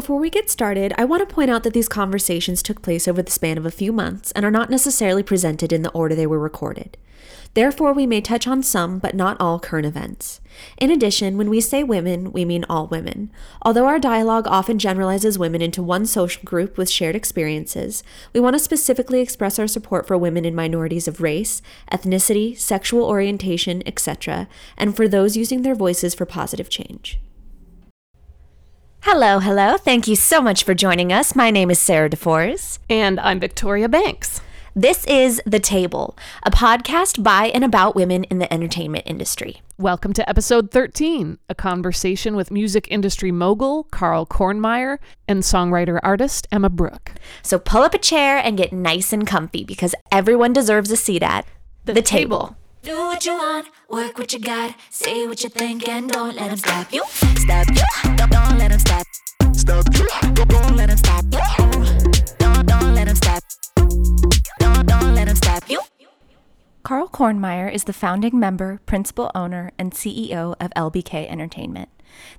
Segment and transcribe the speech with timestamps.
[0.00, 3.20] before we get started, I want to point out that these conversations took place over
[3.20, 6.26] the span of a few months and are not necessarily presented in the order they
[6.26, 6.96] were recorded.
[7.52, 10.40] Therefore, we may touch on some, but not all, current events.
[10.78, 13.30] In addition, when we say women, we mean all women.
[13.60, 18.54] Although our dialogue often generalizes women into one social group with shared experiences, we want
[18.54, 21.60] to specifically express our support for women in minorities of race,
[21.92, 24.48] ethnicity, sexual orientation, etc.,
[24.78, 27.20] and for those using their voices for positive change.
[29.02, 29.78] Hello, hello.
[29.78, 31.34] Thank you so much for joining us.
[31.34, 32.80] My name is Sarah DeForest.
[32.90, 34.42] And I'm Victoria Banks.
[34.76, 39.62] This is The Table, a podcast by and about women in the entertainment industry.
[39.78, 46.46] Welcome to episode 13, a conversation with music industry mogul Carl Kornmeyer and songwriter artist
[46.52, 47.12] Emma Brooke.
[47.42, 51.22] So pull up a chair and get nice and comfy because everyone deserves a seat
[51.22, 51.46] at
[51.86, 52.54] The, the table.
[52.82, 56.48] Do what you want, work what you got, say what you think, and don't let
[56.48, 57.04] them stop you.
[57.10, 59.06] Stop you, don't, don't let them stop.
[59.52, 61.38] Stop you, don't, don't let them stop you.
[62.38, 63.42] Don't, don't let them stop.
[64.58, 65.80] Don't, don't let them stop you.
[66.82, 71.90] Carl Kornmeyer is the founding member, principal owner, and CEO of LBK Entertainment.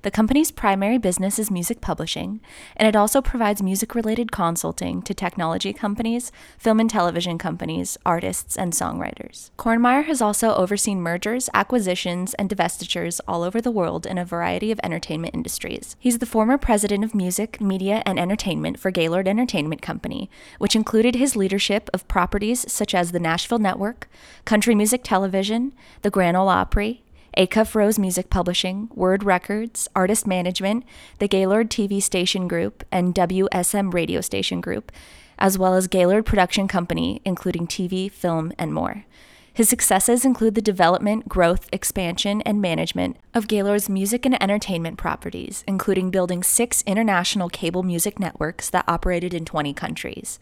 [0.02, 2.40] The company's primary business is music publishing,
[2.76, 8.56] and it also provides music related consulting to technology companies, film and television companies, artists,
[8.56, 9.50] and songwriters.
[9.58, 14.70] Kornmeyer has also overseen mergers, acquisitions, and divestitures all over the world in a variety
[14.70, 15.96] of entertainment industries.
[15.98, 21.14] He's the former president of music, media, and entertainment for Gaylord Entertainment Company, which included
[21.14, 24.08] his leadership of properties such as the Nashville Network,
[24.44, 27.01] Country Music Television, the Grand Ole Opry,
[27.36, 30.84] Acuff Rose Music Publishing, Word Records, Artist Management,
[31.18, 34.92] the Gaylord TV Station Group, and WSM Radio Station Group,
[35.38, 39.06] as well as Gaylord Production Company, including TV, film, and more.
[39.54, 45.64] His successes include the development, growth, expansion, and management of Gaylord's music and entertainment properties,
[45.66, 50.38] including building six international cable music networks that operated in 20 countries.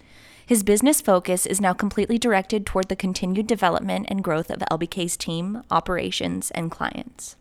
[0.51, 5.17] His business focus is now completely directed toward the continued development and growth of LBK's
[5.17, 7.37] team, operations, and clients.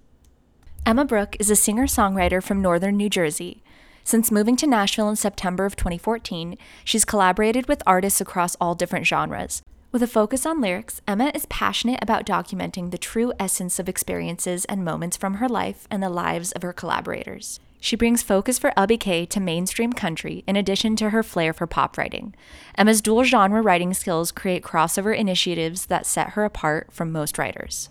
[0.85, 3.63] Emma Brooke is a singer songwriter from northern New Jersey.
[4.03, 9.07] Since moving to Nashville in September of 2014, she's collaborated with artists across all different
[9.07, 9.63] genres.
[9.91, 14.65] With a focus on lyrics, Emma is passionate about documenting the true essence of experiences
[14.65, 17.59] and moments from her life and the lives of her collaborators.
[17.79, 21.97] She brings focus for LBK to mainstream country in addition to her flair for pop
[21.97, 22.35] writing.
[22.77, 27.89] Emma's dual genre writing skills create crossover initiatives that set her apart from most writers.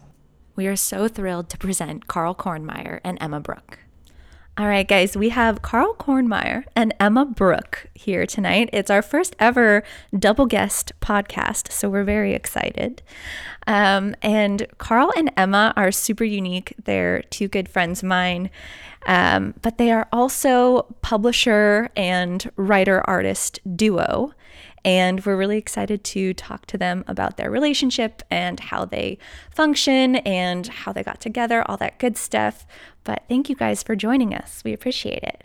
[0.57, 3.79] We are so thrilled to present Carl Kornmeyer and Emma Brooke.
[4.59, 8.69] All right, guys, we have Carl Kornmeyer and Emma Brooke here tonight.
[8.73, 13.01] It's our first ever double guest podcast, so we're very excited.
[13.69, 16.75] Um, and Carl and Emma are super unique.
[16.83, 18.51] They're two good friends of mine,
[19.07, 24.33] um, but they are also publisher and writer artist duo.
[24.85, 29.19] And we're really excited to talk to them about their relationship and how they
[29.51, 32.65] function and how they got together, all that good stuff.
[33.05, 34.63] But thank you guys for joining us.
[34.65, 35.45] We appreciate it.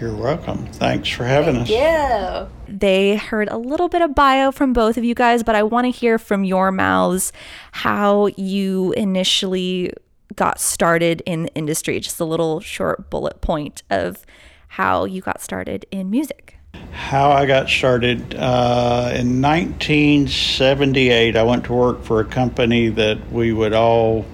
[0.00, 0.66] You're welcome.
[0.72, 1.68] Thanks for having us.
[1.68, 2.48] Yeah.
[2.68, 5.86] They heard a little bit of bio from both of you guys, but I want
[5.86, 7.32] to hear from your mouths
[7.72, 9.92] how you initially
[10.36, 12.00] got started in the industry.
[12.00, 14.24] Just a little short bullet point of
[14.68, 16.58] how you got started in music.
[16.90, 23.30] How I got started uh, in 1978, I went to work for a company that
[23.30, 24.24] we would all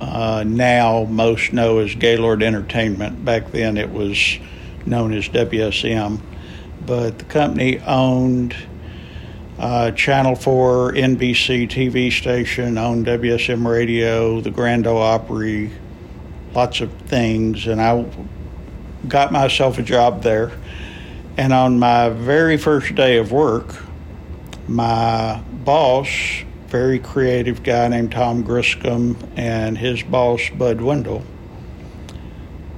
[0.00, 3.24] uh, now most know as Gaylord Entertainment.
[3.24, 4.38] Back then it was
[4.86, 6.20] known as WSM.
[6.84, 8.56] But the company owned
[9.58, 15.70] uh, Channel 4, NBC TV station, owned WSM Radio, the Grand Ole Opry,
[16.54, 17.66] lots of things.
[17.66, 18.06] And I
[19.06, 20.52] got myself a job there.
[21.36, 23.74] And on my very first day of work,
[24.68, 26.08] my boss,
[26.68, 31.24] very creative guy named Tom Griscom, and his boss, Bud Wendell,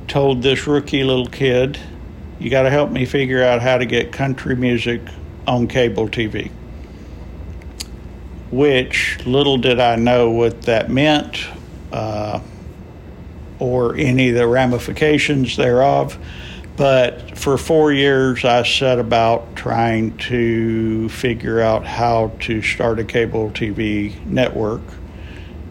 [0.08, 1.78] told this rookie little kid,
[2.38, 5.00] You got to help me figure out how to get country music
[5.46, 6.50] on cable TV.
[8.54, 11.44] Which little did I know what that meant
[11.92, 12.38] uh,
[13.58, 16.16] or any of the ramifications thereof.
[16.76, 23.04] But for four years, I set about trying to figure out how to start a
[23.04, 24.82] cable TV network.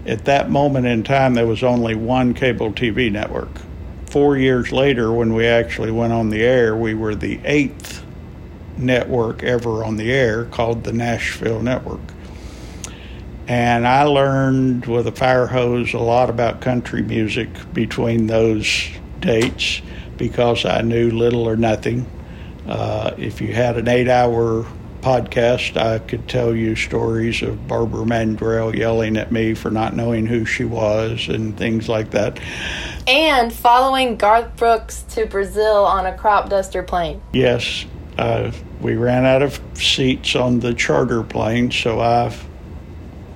[0.06, 3.50] At that moment in time, there was only one cable TV network.
[4.08, 8.04] Four years later, when we actually went on the air, we were the eighth
[8.78, 12.13] network ever on the air called the Nashville Network.
[13.48, 19.82] And I learned with a fire hose a lot about country music between those dates
[20.18, 22.06] because I knew little or nothing
[22.68, 24.66] Uh, if you had an eight hour
[25.02, 30.26] podcast, I could tell you stories of Barbara Mandrell yelling at me for not knowing
[30.26, 32.40] who she was and things like that.
[33.06, 37.22] And following Garth Brooks to Brazil on a crop duster plane.
[37.34, 37.86] Yes,
[38.18, 42.34] uh, we ran out of seats on the charter plane, so I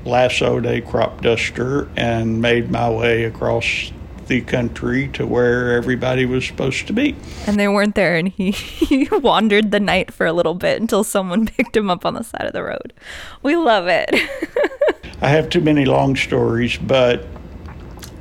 [0.08, 3.92] lassoed a crop duster and made my way across
[4.28, 7.16] the country to where everybody was supposed to be.
[7.46, 11.04] And they weren't there, and he, he wandered the night for a little bit until
[11.04, 12.94] someone picked him up on the side of the road.
[13.44, 14.10] We love it.
[15.22, 17.26] I have too many long stories, but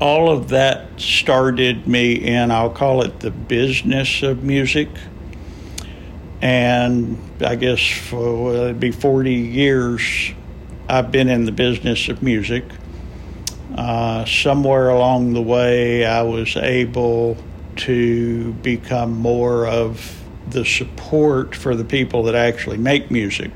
[0.01, 4.89] all of that started me in, I'll call it the business of music.
[6.43, 10.33] And I guess for well, it'd be 40 years
[10.89, 12.63] I've been in the business of music.
[13.77, 17.37] Uh, somewhere along the way, I was able
[17.77, 23.51] to become more of the support for the people that actually make music.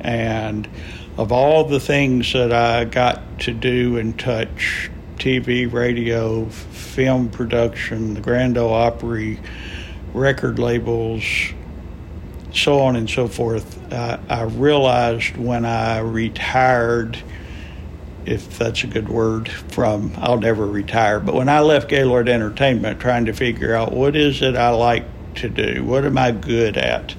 [0.00, 0.68] And
[1.16, 8.12] of all the things that I got to do and touch TV, radio, film production,
[8.12, 9.40] the Grand Ole Opry,
[10.12, 11.24] record labels,
[12.54, 17.18] so on and so forth, uh, I realized when I retired
[18.26, 21.20] if that's a good word, from I'll never retire.
[21.20, 25.04] But when I left Gaylord Entertainment, trying to figure out what is it I like
[25.36, 27.14] to do, what am I good at,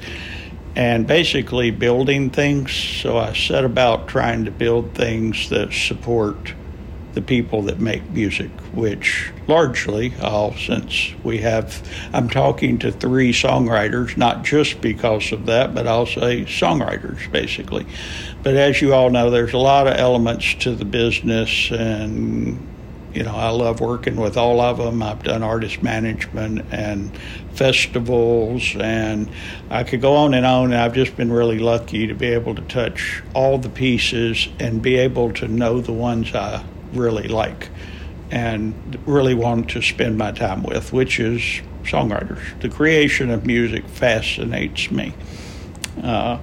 [0.75, 2.73] and basically building things.
[2.73, 6.53] So I set about trying to build things that support
[7.15, 10.13] the people that make music, which largely,
[10.57, 11.81] since we have,
[12.13, 17.87] I'm talking to three songwriters, not just because of that, but I'll say songwriters basically.
[18.43, 22.67] But as you all know, there's a lot of elements to the business, and
[23.13, 25.01] you know, I love working with all of them.
[25.01, 27.17] I've done artist management and
[27.53, 29.29] festivals, and
[29.69, 30.73] I could go on and on.
[30.73, 34.81] And I've just been really lucky to be able to touch all the pieces and
[34.81, 36.65] be able to know the ones I
[36.95, 37.69] really like
[38.31, 41.41] and really want to spend my time with, which is
[41.83, 42.59] songwriters.
[42.61, 45.13] The creation of music fascinates me.
[46.01, 46.39] Uh,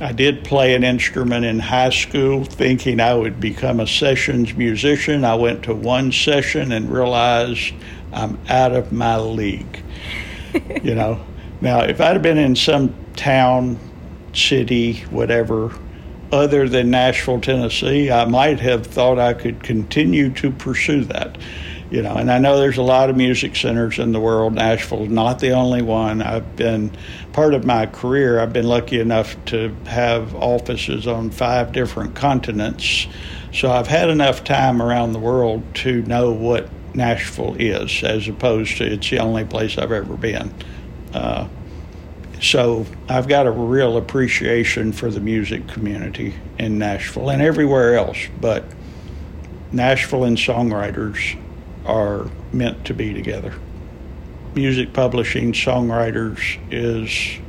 [0.00, 5.24] I did play an instrument in high school thinking I would become a sessions musician.
[5.24, 7.72] I went to one session and realized
[8.12, 9.82] I'm out of my league.
[10.82, 11.24] you know,
[11.62, 13.78] now if I'd have been in some town,
[14.34, 15.72] city, whatever,
[16.32, 21.38] other than Nashville, Tennessee, I might have thought I could continue to pursue that.
[21.88, 24.54] You know, and I know there's a lot of music centers in the world.
[24.54, 26.20] Nashville's not the only one.
[26.20, 26.90] I've been
[27.32, 28.40] part of my career.
[28.40, 33.06] I've been lucky enough to have offices on five different continents,
[33.52, 38.78] so I've had enough time around the world to know what Nashville is, as opposed
[38.78, 40.52] to it's the only place I've ever been.
[41.14, 41.46] Uh,
[42.40, 48.18] so I've got a real appreciation for the music community in Nashville and everywhere else,
[48.40, 48.64] but
[49.72, 51.38] Nashville and songwriters
[51.86, 53.54] are meant to be together.
[54.54, 57.40] Music publishing, songwriters is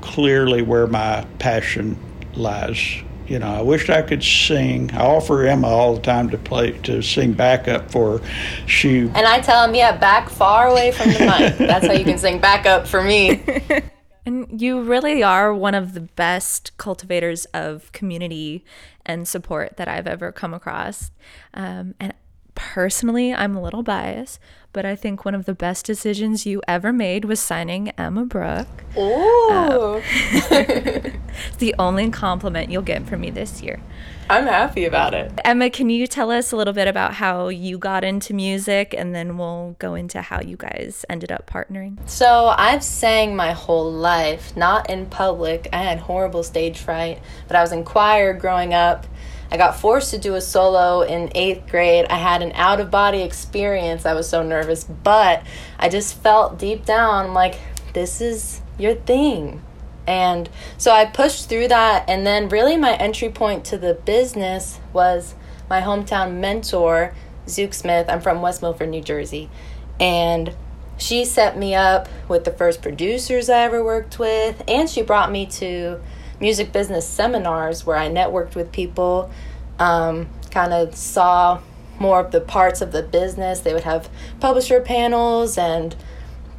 [0.00, 1.98] clearly where my passion
[2.34, 3.02] lies.
[3.26, 4.92] You know, I wish I could sing.
[4.92, 8.28] I offer Emma all the time to play to sing backup for her.
[8.66, 11.58] She And I tell him, yeah, back far away from the mic.
[11.58, 13.42] That's how you can sing backup for me.
[14.26, 18.64] And you really are one of the best cultivators of community
[19.06, 21.12] and support that I've ever come across.
[21.54, 22.12] Um, and
[22.56, 24.40] personally, I'm a little biased,
[24.76, 28.84] but I think one of the best decisions you ever made was signing Emma Brooke.
[28.98, 33.80] Ooh, It's the only compliment you'll get from me this year.
[34.28, 35.32] I'm happy about it.
[35.46, 39.14] Emma, can you tell us a little bit about how you got into music and
[39.14, 41.96] then we'll go into how you guys ended up partnering?
[42.06, 45.68] So I've sang my whole life, not in public.
[45.72, 49.06] I had horrible stage fright, but I was in choir growing up.
[49.50, 52.06] I got forced to do a solo in eighth grade.
[52.10, 54.04] I had an out of body experience.
[54.04, 55.42] I was so nervous, but
[55.78, 57.58] I just felt deep down like,
[57.92, 59.62] this is your thing.
[60.06, 60.48] And
[60.78, 62.08] so I pushed through that.
[62.08, 65.34] And then, really, my entry point to the business was
[65.68, 67.14] my hometown mentor,
[67.48, 68.06] Zook Smith.
[68.08, 69.50] I'm from West Milford, New Jersey.
[69.98, 70.54] And
[70.96, 74.62] she set me up with the first producers I ever worked with.
[74.68, 76.00] And she brought me to
[76.40, 79.30] music business seminars where I networked with people,
[79.78, 81.60] um, kind of saw
[81.98, 83.60] more of the parts of the business.
[83.60, 84.08] They would have
[84.40, 85.96] publisher panels and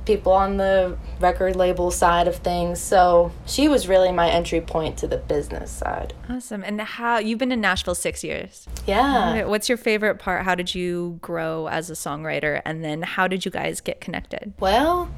[0.06, 2.80] people on the record label side of things.
[2.80, 6.14] So she was really my entry point to the business side.
[6.30, 6.64] Awesome.
[6.64, 8.68] And how you've been in Nashville six years.
[8.86, 9.44] Yeah.
[9.44, 10.44] What's your favorite part?
[10.44, 12.62] How did you grow as a songwriter?
[12.66, 14.54] And then how did you guys get connected?
[14.60, 15.10] Well,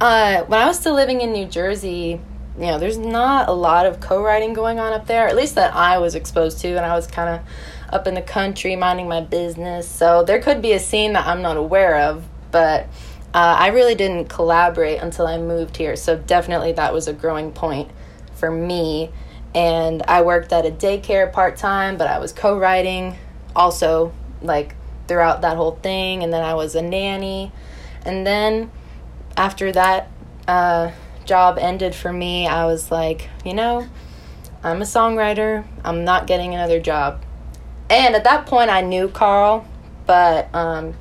[0.00, 2.20] Uh, when I was still living in New Jersey,
[2.58, 5.74] you know, there's not a lot of co-writing going on up there, at least that
[5.74, 7.46] I was exposed to, and I was kind of
[7.92, 9.88] up in the country minding my business.
[9.88, 12.86] So there could be a scene that I'm not aware of, but
[13.32, 15.94] uh, I really didn't collaborate until I moved here.
[15.94, 17.90] So definitely that was a growing point
[18.34, 19.10] for me.
[19.54, 23.16] And I worked at a daycare part time, but I was co-writing
[23.54, 24.12] also
[24.42, 24.74] like
[25.06, 26.22] throughout that whole thing.
[26.24, 27.52] And then I was a nanny,
[28.04, 28.70] and then
[29.36, 30.10] after that
[30.48, 30.90] uh,
[31.28, 33.86] job ended for me, I was like, you know,
[34.64, 35.64] I'm a songwriter.
[35.84, 37.22] I'm not getting another job.
[37.90, 39.66] And at that point, I knew Carl,
[40.06, 40.94] but um,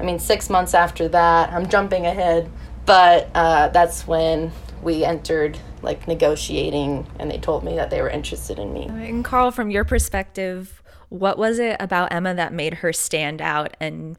[0.00, 2.50] I mean, six months after that, I'm jumping ahead,
[2.86, 8.10] but uh, that's when we entered like negotiating, and they told me that they were
[8.10, 8.86] interested in me.
[8.88, 13.76] And Carl, from your perspective, what was it about Emma that made her stand out
[13.80, 14.18] and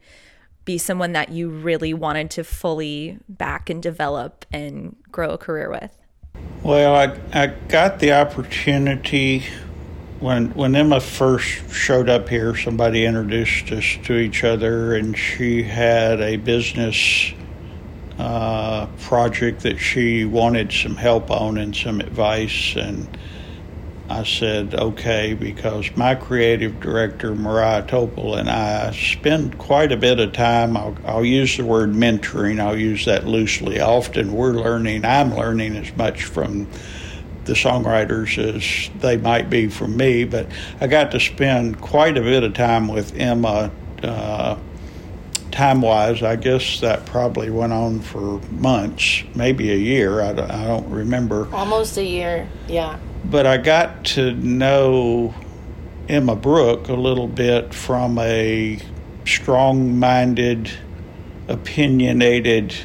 [0.70, 5.68] be someone that you really wanted to fully back and develop and grow a career
[5.68, 5.98] with?
[6.62, 9.46] Well, I, I got the opportunity
[10.20, 12.56] when when Emma first showed up here.
[12.56, 17.34] Somebody introduced us to each other, and she had a business
[18.20, 22.76] uh, project that she wanted some help on and some advice.
[22.76, 23.18] And
[24.10, 30.20] I said, okay, because my creative director, Mariah Topol, and I spend quite a bit
[30.20, 30.76] of time.
[30.76, 33.80] I'll, I'll use the word mentoring, I'll use that loosely.
[33.80, 36.68] Often we're learning, I'm learning as much from
[37.46, 40.48] the songwriters as they might be from me, but
[40.82, 43.72] I got to spend quite a bit of time with Emma.
[44.02, 44.58] Uh,
[45.52, 50.22] time wise, I guess that probably went on for months, maybe a year.
[50.22, 51.54] I, I don't remember.
[51.54, 52.98] Almost a year, yeah.
[53.26, 55.34] But I got to know
[56.08, 58.80] Emma Brooke a little bit from a
[59.26, 60.72] strong minded,
[61.48, 62.76] opinionated,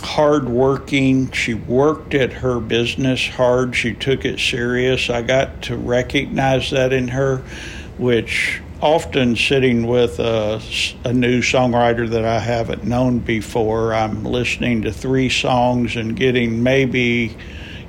[0.00, 1.30] hard working.
[1.32, 3.76] She worked at her business hard.
[3.76, 5.10] She took it serious.
[5.10, 7.38] I got to recognize that in her,
[7.98, 10.60] which often sitting with a,
[11.04, 16.64] a, new songwriter that I haven't known before, I'm listening to three songs and getting
[16.64, 17.36] maybe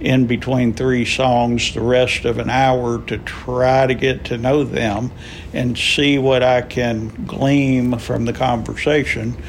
[0.03, 4.63] in between three songs the rest of an hour to try to get to know
[4.63, 5.12] them
[5.53, 9.41] and see what I can glean from the conversation.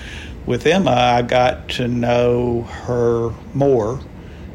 [0.47, 4.01] With Emma, I got to know her more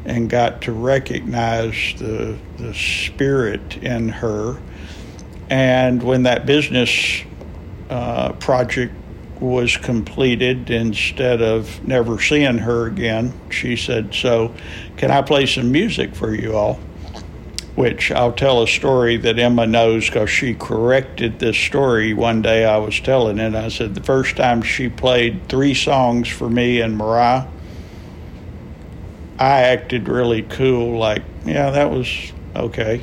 [0.04, 4.60] and got to recognize the, the spirit in her
[5.50, 7.22] and when that business
[7.90, 8.94] uh, project
[9.40, 14.54] was completed, instead of never seeing her again, she said, So,
[14.96, 16.74] can I play some music for you all?
[17.74, 22.64] Which I'll tell a story that Emma knows because she corrected this story one day
[22.64, 23.54] I was telling it.
[23.54, 27.46] I said, The first time she played three songs for me and Mariah,
[29.38, 33.02] I acted really cool, like, Yeah, that was okay.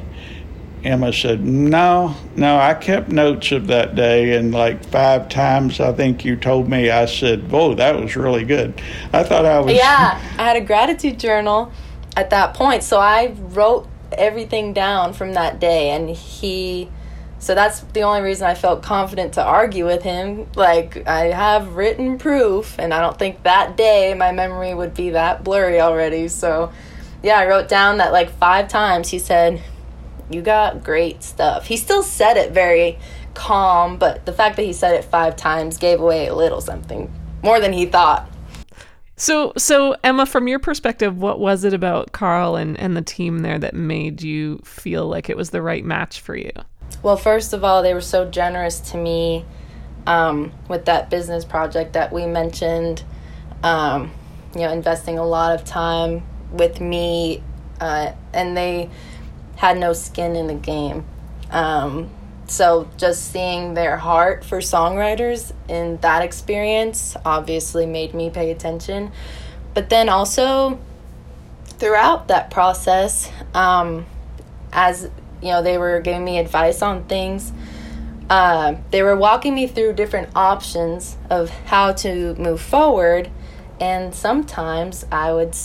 [0.83, 5.91] Emma said, No, no, I kept notes of that day, and like five times I
[5.93, 8.81] think you told me, I said, Whoa, that was really good.
[9.11, 9.73] I thought I was.
[9.73, 11.71] Yeah, I had a gratitude journal
[12.15, 16.89] at that point, so I wrote everything down from that day, and he.
[17.39, 20.47] So that's the only reason I felt confident to argue with him.
[20.55, 25.11] Like, I have written proof, and I don't think that day my memory would be
[25.11, 26.29] that blurry already.
[26.29, 26.71] So,
[27.21, 29.61] yeah, I wrote down that like five times he said,
[30.29, 31.67] you got great stuff.
[31.67, 32.99] He still said it very
[33.33, 37.13] calm, but the fact that he said it five times gave away a little something
[37.43, 38.29] more than he thought.
[39.15, 43.39] So, so Emma, from your perspective, what was it about Carl and, and the team
[43.39, 46.51] there that made you feel like it was the right match for you?
[47.01, 49.43] Well, first of all, they were so generous to me
[50.05, 53.03] um, with that business project that we mentioned.
[53.63, 54.11] Um,
[54.53, 57.43] you know, investing a lot of time with me,
[57.79, 58.89] uh, and they
[59.57, 61.05] had no skin in the game.
[61.51, 62.09] Um,
[62.47, 69.11] so just seeing their heart for songwriters in that experience obviously made me pay attention.
[69.73, 70.79] But then also
[71.65, 74.05] throughout that process, um,
[74.71, 75.09] as
[75.41, 77.51] you know, they were giving me advice on things.
[78.29, 83.29] Uh, they were walking me through different options of how to move forward,
[83.79, 85.55] and sometimes I would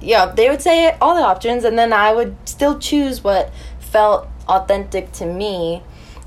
[0.00, 4.28] yeah, they would say all the options, and then I would still choose what felt
[4.48, 5.82] authentic to me.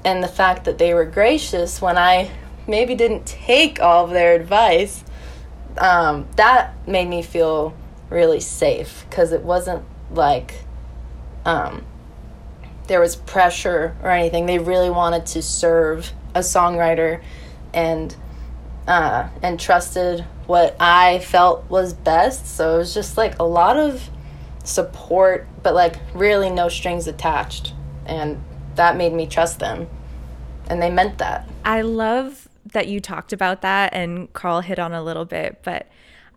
[0.06, 2.30] And the fact that they were gracious when I
[2.68, 5.04] maybe didn't take all of their advice,
[5.78, 7.74] um, that made me feel
[8.10, 10.54] really safe because it wasn't like
[11.46, 11.86] um,
[12.88, 14.46] there was pressure or anything.
[14.46, 17.22] They really wanted to serve a songwriter
[17.74, 18.16] and
[18.88, 22.48] uh, and trusted what I felt was best.
[22.48, 24.10] So it was just like a lot of
[24.64, 27.74] support, but like really no strings attached.
[28.06, 28.44] And
[28.76, 29.88] that made me trust them.
[30.68, 31.48] And they meant that.
[31.64, 35.88] I love that you talked about that and Carl hit on a little bit, but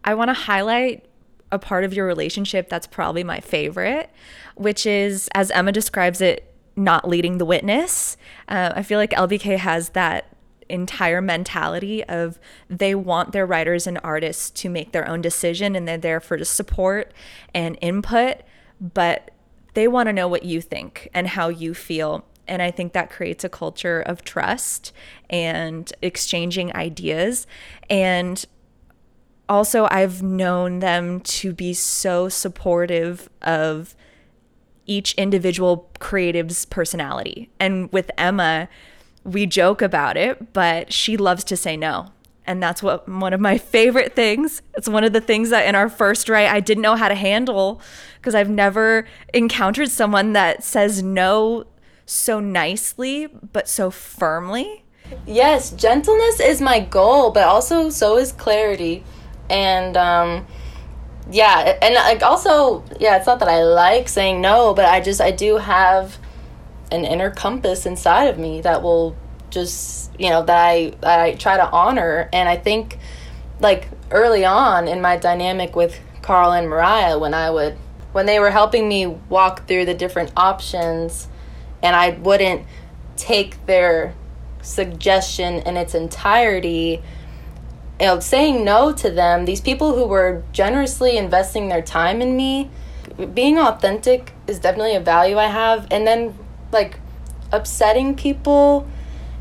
[0.04, 1.04] I want to highlight
[1.50, 4.10] a part of your relationship that's probably my favorite,
[4.56, 8.16] which is, as Emma describes it, not leading the witness.
[8.48, 10.35] Uh, I feel like LBK has that
[10.68, 15.86] entire mentality of they want their writers and artists to make their own decision and
[15.86, 17.12] they're there for support
[17.54, 18.38] and input,
[18.80, 19.30] but
[19.74, 22.24] they want to know what you think and how you feel.
[22.48, 24.92] And I think that creates a culture of trust
[25.28, 27.46] and exchanging ideas.
[27.90, 28.44] And
[29.48, 33.94] also, I've known them to be so supportive of
[34.86, 37.50] each individual creative's personality.
[37.60, 38.68] And with Emma,
[39.26, 42.12] we joke about it, but she loves to say no.
[42.46, 44.62] And that's what one of my favorite things.
[44.74, 47.14] It's one of the things that in our first write I didn't know how to
[47.14, 47.80] handle
[48.16, 51.64] because I've never encountered someone that says no
[52.06, 54.84] so nicely but so firmly.
[55.26, 59.02] Yes, gentleness is my goal, but also so is clarity.
[59.50, 60.46] And um
[61.28, 65.20] yeah, and like also, yeah, it's not that I like saying no, but I just
[65.20, 66.18] I do have
[66.96, 69.16] an inner compass inside of me that will
[69.50, 72.28] just you know that I I try to honor.
[72.32, 72.98] And I think
[73.60, 77.76] like early on in my dynamic with Carl and Mariah when I would
[78.12, 81.28] when they were helping me walk through the different options
[81.82, 82.66] and I wouldn't
[83.16, 84.14] take their
[84.62, 87.02] suggestion in its entirety
[88.00, 92.36] you know saying no to them these people who were generously investing their time in
[92.36, 92.70] me
[93.34, 95.86] being authentic is definitely a value I have.
[95.90, 96.36] And then
[96.72, 96.98] like
[97.52, 98.86] upsetting people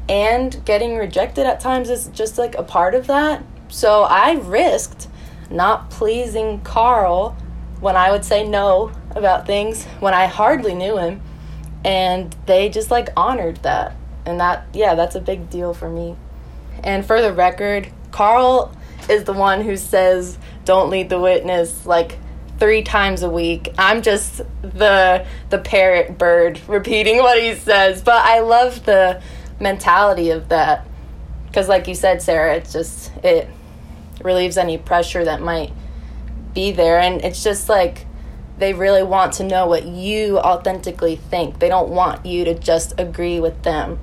[0.08, 3.44] and getting rejected at times is just like a part of that.
[3.70, 5.08] So I risked
[5.50, 7.36] not pleasing Carl
[7.80, 11.22] when I would say no about things when I hardly knew him.
[11.84, 13.96] And they just like honored that.
[14.26, 16.16] And that, yeah, that's a big deal for me.
[16.84, 18.76] And for the record, Carl
[19.10, 21.86] is the one who says, don't lead the witness.
[21.86, 22.18] Like,
[22.60, 23.70] three times a week.
[23.78, 29.22] I'm just the the parrot bird repeating what he says, but I love the
[29.60, 30.86] mentality of that
[31.48, 33.48] because like you said Sarah, it's just it
[34.24, 35.72] relieves any pressure that might
[36.54, 38.06] be there and it's just like
[38.58, 41.60] they really want to know what you authentically think.
[41.60, 44.00] They don't want you to just agree with them.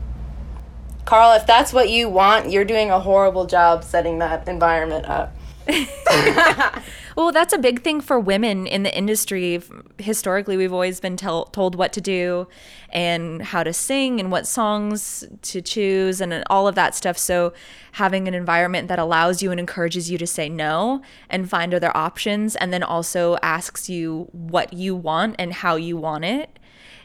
[1.05, 5.35] Carl, if that's what you want, you're doing a horrible job setting that environment up.
[7.17, 9.63] well, that's a big thing for women in the industry.
[9.99, 12.49] Historically, we've always been tell- told what to do
[12.91, 17.17] and how to sing and what songs to choose and all of that stuff.
[17.17, 17.53] So,
[17.93, 21.97] having an environment that allows you and encourages you to say no and find other
[21.97, 26.59] options, and then also asks you what you want and how you want it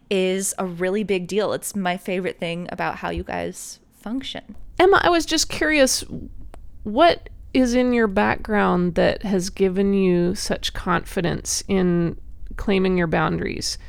[0.09, 1.53] is a really big deal.
[1.53, 4.55] It's my favorite thing about how you guys function.
[4.79, 6.03] Emma, I was just curious
[6.83, 12.15] what is in your background that has given you such confidence in
[12.55, 13.79] claiming your boundaries?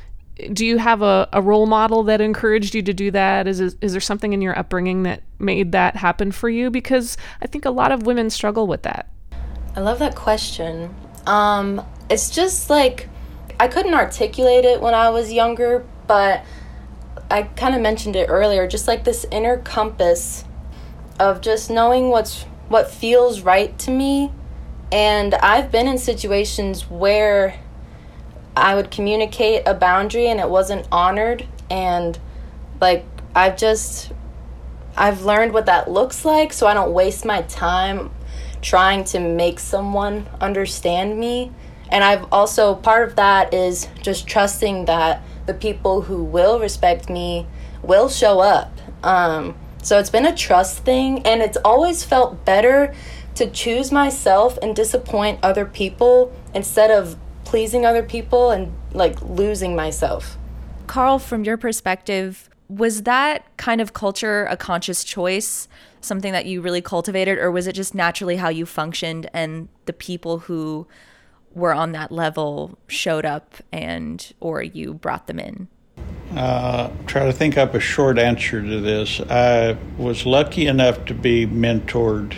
[0.53, 3.47] Do you have a, a role model that encouraged you to do that?
[3.47, 6.71] Is, is there something in your upbringing that made that happen for you?
[6.71, 9.11] Because I think a lot of women struggle with that.
[9.75, 10.95] I love that question.
[11.27, 13.07] Um, it's just like
[13.59, 16.43] I couldn't articulate it when I was younger, but
[17.29, 18.67] I kind of mentioned it earlier.
[18.67, 20.43] Just like this inner compass
[21.19, 24.31] of just knowing what's what feels right to me.
[24.91, 27.59] And I've been in situations where
[28.55, 31.47] I would communicate a boundary and it wasn't honored.
[31.69, 32.17] And
[32.79, 33.05] like,
[33.35, 34.11] I've just,
[34.95, 38.11] I've learned what that looks like so I don't waste my time
[38.61, 41.51] trying to make someone understand me.
[41.91, 47.09] And I've also, part of that is just trusting that the people who will respect
[47.09, 47.47] me
[47.81, 48.71] will show up.
[49.03, 52.93] Um, so it's been a trust thing, and it's always felt better
[53.35, 59.75] to choose myself and disappoint other people instead of pleasing other people and like losing
[59.75, 60.37] myself.
[60.87, 65.67] Carl, from your perspective, was that kind of culture a conscious choice,
[66.01, 69.93] something that you really cultivated, or was it just naturally how you functioned and the
[69.93, 70.87] people who
[71.53, 75.67] were on that level showed up and or you brought them in?
[76.35, 79.19] Uh, try to think up a short answer to this.
[79.19, 82.35] I was lucky enough to be mentored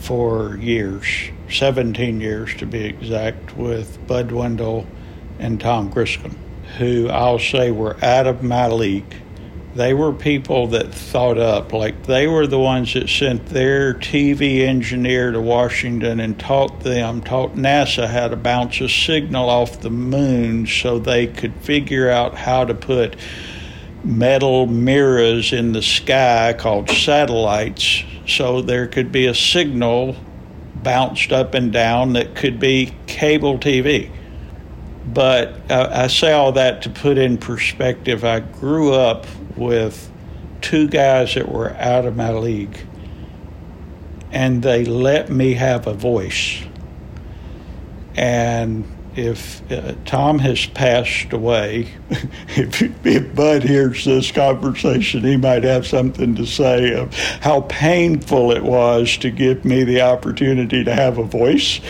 [0.00, 1.06] for years,
[1.50, 4.86] 17 years to be exact, with Bud Wendell
[5.38, 6.34] and Tom Griscom,
[6.78, 9.14] who I'll say were out of my league.
[9.78, 11.72] They were people that thought up.
[11.72, 17.22] Like they were the ones that sent their TV engineer to Washington and taught them,
[17.22, 22.34] taught NASA how to bounce a signal off the moon so they could figure out
[22.34, 23.14] how to put
[24.02, 30.16] metal mirrors in the sky called satellites so there could be a signal
[30.82, 34.10] bounced up and down that could be cable TV.
[35.06, 38.24] But uh, I say all that to put in perspective.
[38.24, 39.24] I grew up
[39.58, 40.10] with
[40.60, 42.78] two guys that were out of my league,
[44.30, 46.62] and they let me have a voice.
[48.14, 48.84] And
[49.18, 51.88] if uh, Tom has passed away,
[52.50, 58.52] if, if Bud hears this conversation, he might have something to say of how painful
[58.52, 61.80] it was to give me the opportunity to have a voice.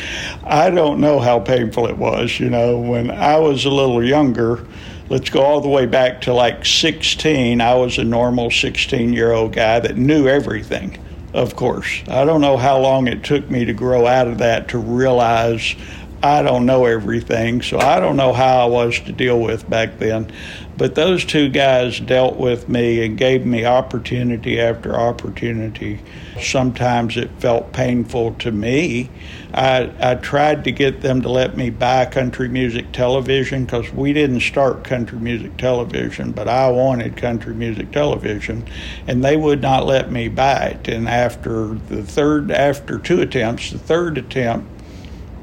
[0.44, 2.40] I don't know how painful it was.
[2.40, 4.66] You know, when I was a little younger,
[5.08, 9.32] let's go all the way back to like 16, I was a normal 16 year
[9.32, 10.98] old guy that knew everything
[11.34, 12.02] of course.
[12.08, 15.74] I don't know how long it took me to grow out of that to realize
[16.22, 19.98] I don't know everything, so I don't know how I was to deal with back
[19.98, 20.32] then.
[20.76, 26.00] But those two guys dealt with me and gave me opportunity after opportunity.
[26.40, 29.10] Sometimes it felt painful to me.
[29.52, 34.12] I, I tried to get them to let me buy country music television because we
[34.12, 38.66] didn't start country music television, but I wanted country music television,
[39.06, 40.88] and they would not let me buy it.
[40.88, 44.68] And after the third, after two attempts, the third attempt,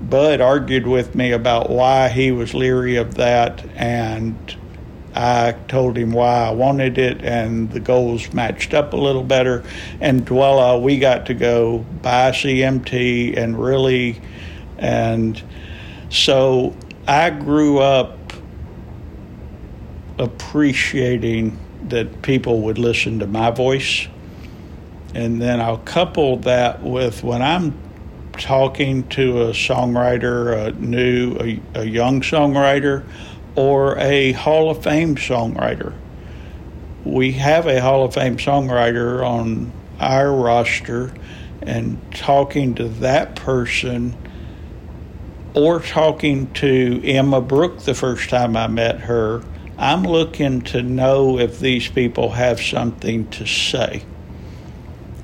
[0.02, 4.56] Bud argued with me about why he was leery of that, and
[5.16, 9.64] I told him why I wanted it, and the goals matched up a little better.
[10.02, 14.22] And Dwella, we got to go buy CMT and really,
[14.78, 15.42] and
[16.10, 16.76] so
[17.08, 18.34] I grew up
[20.20, 24.08] appreciating that people would listen to my voice.
[25.14, 27.78] And then I'll couple that with when I'm
[28.34, 33.06] talking to a songwriter, a new, a, a young songwriter,
[33.56, 35.94] or a Hall of Fame songwriter.
[37.04, 41.14] We have a Hall of Fame songwriter on our roster,
[41.62, 44.16] and talking to that person
[45.56, 49.42] or talking to Emma Brooke the first time I met her,
[49.78, 54.04] I'm looking to know if these people have something to say.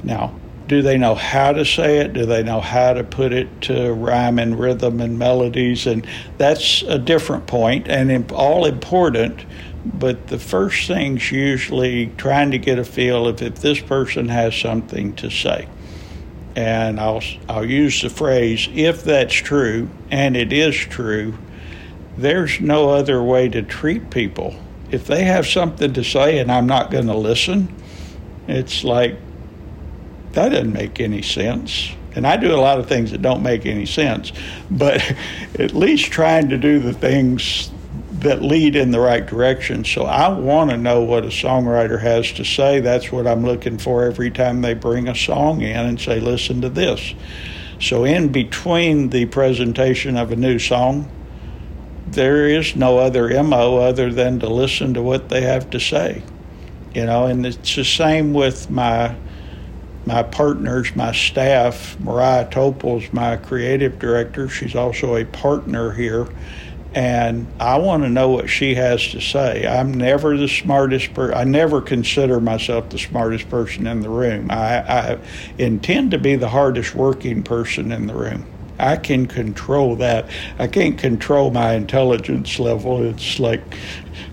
[0.03, 0.33] Now,
[0.71, 2.13] do they know how to say it?
[2.13, 5.85] Do they know how to put it to rhyme and rhythm and melodies?
[5.85, 6.07] And
[6.37, 9.45] that's a different point and all important.
[9.83, 14.55] But the first thing's usually trying to get a feel of if this person has
[14.55, 15.67] something to say.
[16.55, 21.37] And I'll, I'll use the phrase, if that's true, and it is true,
[22.15, 24.55] there's no other way to treat people.
[24.89, 27.75] If they have something to say and I'm not going to listen,
[28.47, 29.17] it's like
[30.33, 31.91] that doesn't make any sense.
[32.13, 34.31] And I do a lot of things that don't make any sense,
[34.69, 35.01] but
[35.59, 37.71] at least trying to do the things
[38.21, 39.83] that lead in the right direction.
[39.83, 42.79] So I want to know what a songwriter has to say.
[42.79, 46.61] That's what I'm looking for every time they bring a song in and say, listen
[46.61, 47.13] to this.
[47.79, 51.09] So in between the presentation of a new song,
[52.05, 56.21] there is no other MO other than to listen to what they have to say.
[56.93, 59.15] You know, and it's the same with my
[60.11, 64.49] my partners, my staff, Mariah Topol's my creative director.
[64.49, 66.27] She's also a partner here.
[66.93, 69.65] And I want to know what she has to say.
[69.65, 71.37] I'm never the smartest person.
[71.37, 74.51] I never consider myself the smartest person in the room.
[74.51, 75.19] I, I
[75.57, 78.45] intend to be the hardest working person in the room.
[78.77, 80.29] I can control that.
[80.59, 83.01] I can't control my intelligence level.
[83.01, 83.61] It's like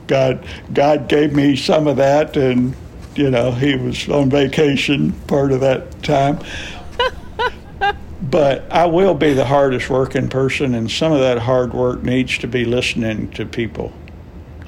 [0.09, 2.75] God God gave me some of that and
[3.19, 6.39] you know, he was on vacation part of that time.
[8.23, 12.39] but I will be the hardest working person, and some of that hard work needs
[12.39, 13.93] to be listening to people,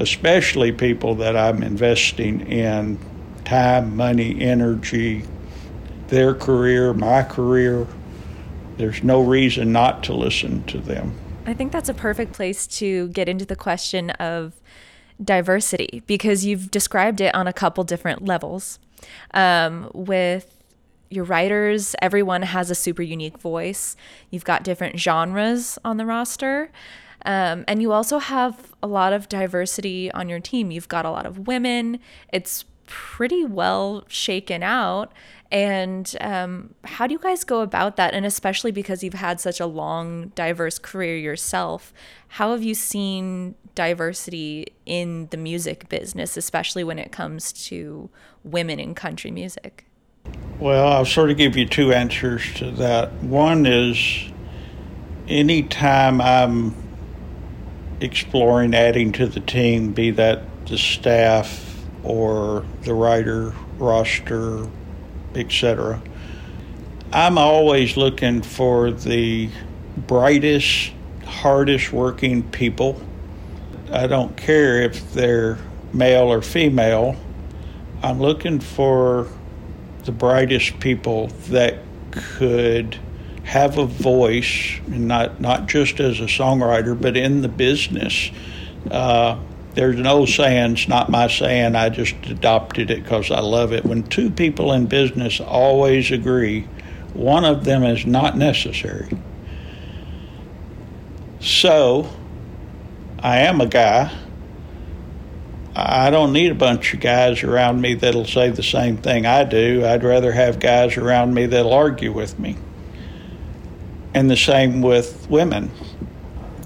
[0.00, 2.98] especially people that I'm investing in
[3.44, 5.24] time, money, energy,
[6.08, 7.86] their career, my career.
[8.78, 11.14] There's no reason not to listen to them.
[11.46, 14.59] I think that's a perfect place to get into the question of
[15.22, 18.78] diversity because you've described it on a couple different levels.
[19.34, 20.56] Um, with
[21.10, 23.96] your writers, everyone has a super unique voice.
[24.30, 26.70] You've got different genres on the roster.
[27.26, 30.70] Um, and you also have a lot of diversity on your team.
[30.70, 31.98] You've got a lot of women.
[32.32, 35.12] It's pretty well shaken out.
[35.52, 38.14] And um, how do you guys go about that?
[38.14, 41.94] And especially because you've had such a long, diverse career yourself,
[42.28, 48.10] how have you seen diversity in the music business, especially when it comes to
[48.44, 49.86] women in country music?
[50.58, 53.12] Well, I'll sort of give you two answers to that.
[53.22, 54.30] One is
[55.28, 56.74] anytime I'm
[58.00, 61.69] exploring adding to the team, be that the staff
[62.02, 64.66] or the writer roster,
[65.34, 66.00] etc.,
[67.12, 69.50] I'm always looking for the
[69.96, 70.92] brightest,
[71.26, 73.02] hardest working people.
[73.90, 75.58] I don't care if they're
[75.92, 77.16] male or female.
[78.02, 79.26] I'm looking for
[80.04, 81.78] the brightest people that
[82.12, 82.96] could
[83.42, 88.30] have a voice, and not not just as a songwriter, but in the business.
[88.88, 89.36] Uh,
[89.74, 93.72] there's an old saying, it's not my saying, I just adopted it because I love
[93.72, 93.84] it.
[93.84, 96.62] When two people in business always agree,
[97.14, 99.10] one of them is not necessary.
[101.40, 102.10] So,
[103.20, 104.12] I am a guy.
[105.74, 109.44] I don't need a bunch of guys around me that'll say the same thing I
[109.44, 109.84] do.
[109.86, 112.58] I'd rather have guys around me that'll argue with me.
[114.12, 115.70] And the same with women.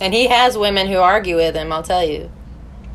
[0.00, 2.30] And he has women who argue with him, I'll tell you.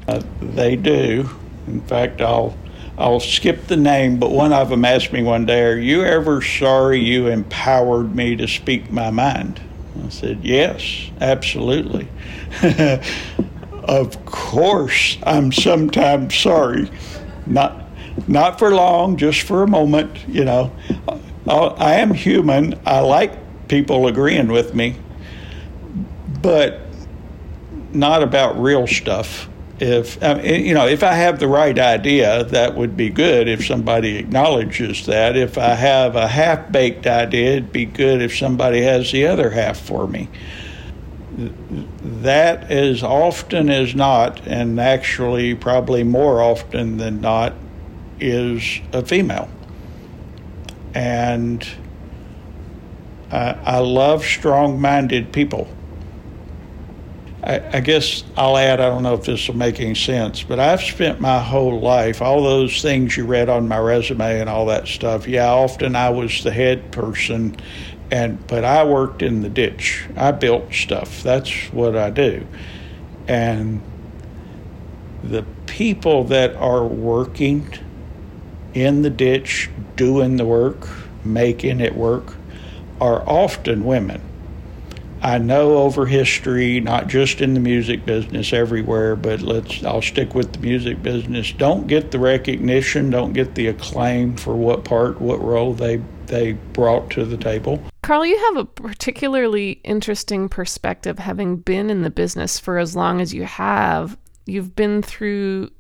[0.10, 1.30] Uh, they do.
[1.68, 2.58] In fact, I'll
[2.98, 6.42] I'll skip the name, but one of them asked me one day, "Are you ever
[6.42, 9.62] sorry you empowered me to speak my mind?"
[10.04, 12.08] I said, "Yes, absolutely."
[13.84, 16.90] of course, I'm sometimes sorry.
[17.46, 17.84] Not
[18.28, 20.72] not for long, just for a moment, you know.
[21.48, 22.80] I am human.
[22.84, 24.96] I like people agreeing with me,
[26.42, 26.82] but
[27.94, 29.49] not about real stuff
[29.82, 33.66] if I you know if I have the right idea, that would be good if
[33.66, 35.38] somebody acknowledges that.
[35.38, 39.52] If I have a half baked idea, it'd be good if somebody has the other
[39.52, 40.30] half for me.
[42.02, 47.54] That as often as not, and actually probably more often than not,
[48.20, 49.50] is a female.
[50.94, 51.66] And
[53.32, 55.70] I, I love strong minded people
[57.50, 60.60] I, I, guess I'll add, I don't know if this will make any sense, but
[60.60, 64.68] I've spent my whole life, all those things you read on my resume and all
[64.68, 65.28] that stuff.
[65.28, 67.58] Yeah, often I was the head person,
[68.12, 70.06] and but I worked in the ditch.
[70.16, 71.24] I built stuff.
[71.24, 72.46] That's what I do.
[73.28, 73.82] And
[75.24, 77.68] the people that are working
[78.76, 80.88] in the ditch, doing the work,
[81.26, 82.36] making it work,
[83.02, 84.29] are often women
[85.22, 90.34] I know over history, not just in the music business, everywhere, but let's I'll stick
[90.34, 91.52] with the music business.
[91.52, 96.54] Don't get the recognition, don't get the acclaim for what part, what role they they
[96.54, 97.84] brought to the table.
[98.04, 103.20] Carl, you have a particularly interesting perspective having been in the business for as long
[103.20, 104.18] as you have.
[104.46, 105.72] You've been through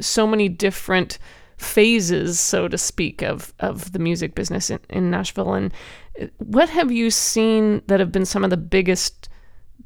[0.00, 1.18] so many different
[1.64, 5.54] phases, so to speak, of, of the music business in, in Nashville.
[5.54, 5.72] And
[6.38, 9.28] what have you seen that have been some of the biggest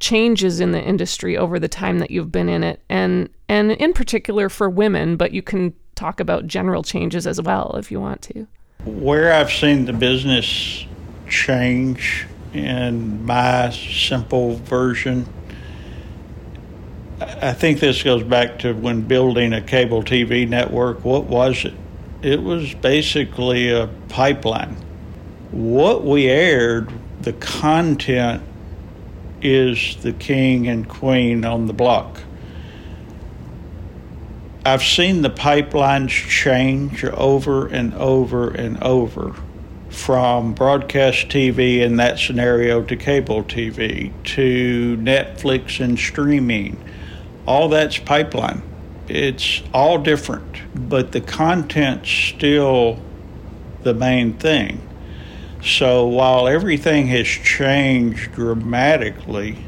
[0.01, 2.83] changes in the industry over the time that you've been in it?
[2.89, 7.75] And and in particular for women, but you can talk about general changes as well
[7.79, 8.47] if you want to.
[8.85, 10.87] Where I've seen the business
[11.29, 15.27] change in my simple version
[17.21, 21.05] I think this goes back to when building a cable TV network.
[21.05, 21.75] What was it?
[22.23, 24.77] It was basically a pipeline.
[25.51, 28.43] What we aired, the content
[29.43, 32.21] is the king and queen on the block.
[34.65, 39.35] I've seen the pipelines change over and over and over
[39.89, 46.77] from broadcast TV in that scenario to cable TV to Netflix and streaming
[47.49, 48.61] all that's pipeline.
[49.09, 53.03] It's all different, but the content's still
[53.85, 54.87] the main thing.
[55.65, 59.65] So while everything has changed dramatically,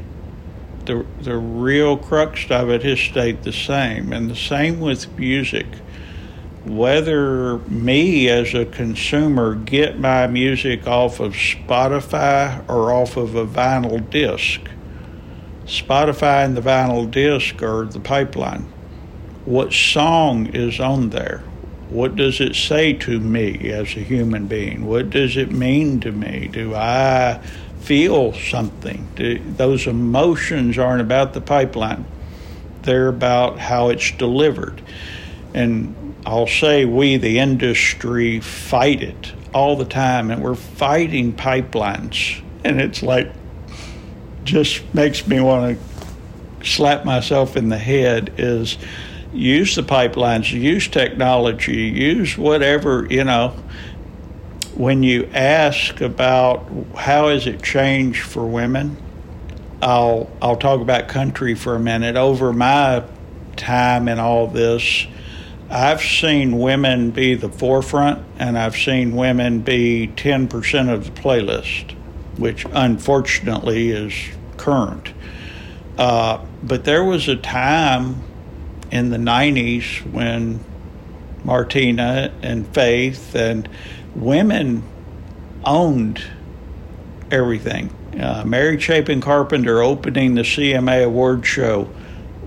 [0.85, 5.65] the the real crux of it has stayed the same, and the same with music.
[6.63, 13.47] Whether me as a consumer get my music off of Spotify or off of a
[13.47, 14.61] vinyl disc,
[15.65, 18.71] Spotify and the vinyl disc are the pipeline.
[19.45, 21.43] What song is on there?
[21.89, 24.85] What does it say to me as a human being?
[24.85, 26.47] What does it mean to me?
[26.51, 27.41] Do I
[27.81, 29.07] feel something?
[29.15, 32.05] Do, those emotions aren't about the pipeline,
[32.83, 34.81] they're about how it's delivered.
[35.53, 42.41] And I'll say we, the industry, fight it all the time, and we're fighting pipelines.
[42.63, 43.31] And it's like,
[44.43, 48.77] just makes me want to slap myself in the head is
[49.33, 53.55] use the pipelines, use technology, use whatever, you know.
[54.75, 58.97] When you ask about how has it changed for women,
[59.81, 62.15] I'll I'll talk about country for a minute.
[62.15, 63.03] Over my
[63.57, 65.07] time in all this,
[65.69, 71.95] I've seen women be the forefront, and I've seen women be 10% of the playlist,
[72.37, 74.13] which unfortunately is
[74.57, 75.13] current.
[75.97, 78.23] Uh, but there was a time
[78.91, 80.59] in the 90s when
[81.43, 83.67] Martina and Faith and
[84.15, 84.83] women
[85.65, 86.23] owned
[87.31, 87.95] everything.
[88.19, 91.89] Uh, Mary Chapin Carpenter opening the CMA Award show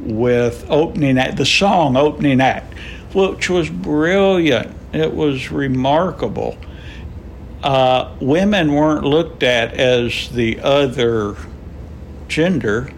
[0.01, 2.75] with opening act, the song opening act,
[3.15, 4.75] which was brilliant.
[4.93, 6.59] It was remarkable.
[7.65, 11.35] Uh, women weren't looked at as the other
[12.29, 12.93] gender.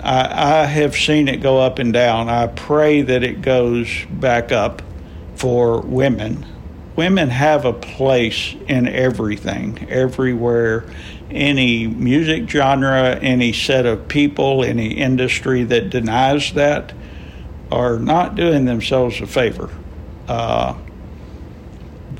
[0.00, 2.28] I, I have seen it go up and down.
[2.28, 4.82] I pray that it goes back up
[5.34, 6.46] for women.
[6.94, 10.84] Women have a place in everything, everywhere,
[11.28, 16.92] any music genre, any set of people, any industry that denies that
[17.72, 19.70] are not doing themselves a favor.
[20.28, 20.76] Uh,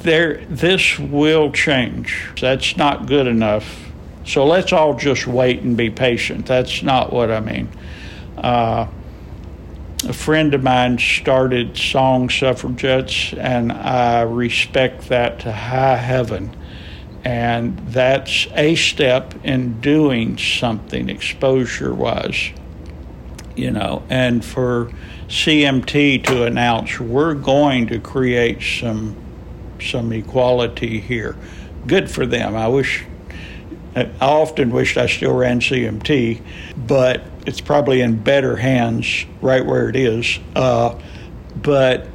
[0.05, 2.33] there, this will change.
[2.40, 3.90] That's not good enough.
[4.25, 6.47] So let's all just wait and be patient.
[6.47, 7.69] That's not what I mean.
[8.37, 8.87] Uh,
[10.07, 16.55] a friend of mine started Song Suffragettes, and I respect that to high heaven.
[17.25, 22.51] And that's a step in doing something exposure wise,
[23.57, 24.03] you know.
[24.11, 24.93] And for
[25.29, 29.17] CMT to announce we're going to create some
[29.81, 31.37] some equality here,
[31.87, 32.57] good for them.
[32.57, 33.05] I wish
[33.97, 36.43] I often wished I still ran CMT,
[36.77, 40.39] but it's probably in better hands right where it is.
[40.57, 40.99] Uh,
[41.55, 42.09] but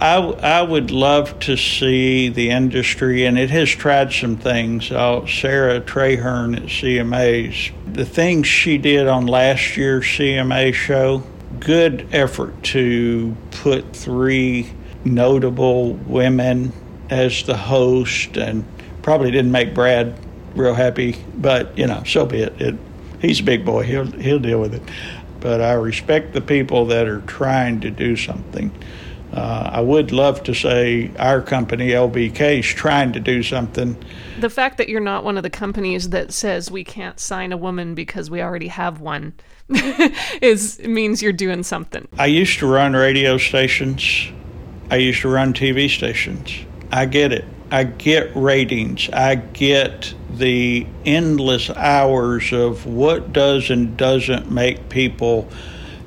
[0.00, 4.90] I, I would love to see the industry, and it has tried some things.
[4.90, 11.22] Uh, Sarah Trahern at CMA's, the things she did on last year's CMA show,
[11.60, 14.72] good effort to put three
[15.04, 16.72] notable women
[17.14, 18.64] as the host, and
[19.02, 20.18] probably didn't make Brad
[20.56, 22.60] real happy, but you know, so be it.
[22.60, 22.74] it
[23.20, 23.84] he's a big boy.
[23.84, 24.82] He'll he'll deal with it.
[25.40, 28.72] But I respect the people that are trying to do something.
[29.32, 33.96] Uh, I would love to say our company LBK is trying to do something.
[34.38, 37.56] The fact that you're not one of the companies that says we can't sign a
[37.56, 39.34] woman because we already have one
[40.40, 42.06] is means you're doing something.
[42.16, 44.28] I used to run radio stations.
[44.90, 46.64] I used to run TV stations.
[46.90, 47.44] I get it.
[47.70, 49.08] I get ratings.
[49.12, 55.48] I get the endless hours of what does and doesn't make people,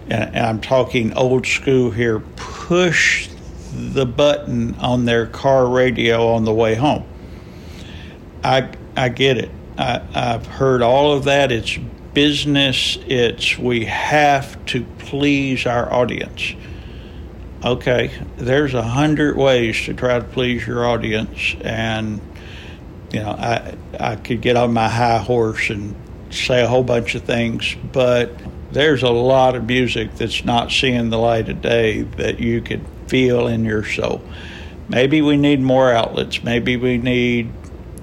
[0.09, 3.29] and I'm talking old school here, push
[3.73, 7.05] the button on their car radio on the way home.
[8.43, 9.51] I, I get it.
[9.77, 11.51] I, I've heard all of that.
[11.51, 11.77] It's
[12.13, 16.55] business, it's we have to please our audience
[17.63, 22.21] okay, there's a hundred ways to try to please your audience, and
[23.11, 25.95] you know, I I could get on my high horse and
[26.29, 28.31] say a whole bunch of things, but
[28.71, 32.85] there's a lot of music that's not seeing the light of day that you could
[33.07, 34.21] feel in your soul.
[34.89, 36.43] Maybe we need more outlets.
[36.43, 37.51] Maybe we need,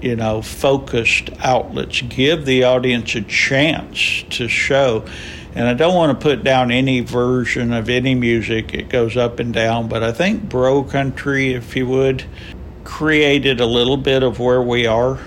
[0.01, 2.03] you know, focused outlets.
[2.03, 5.07] Give the audience a chance to show
[5.55, 9.38] and I don't want to put down any version of any music, it goes up
[9.38, 12.25] and down, but I think Bro Country, if you would,
[12.83, 15.19] created a little bit of where we are.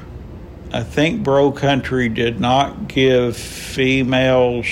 [0.74, 4.68] I think Bro Country did not give females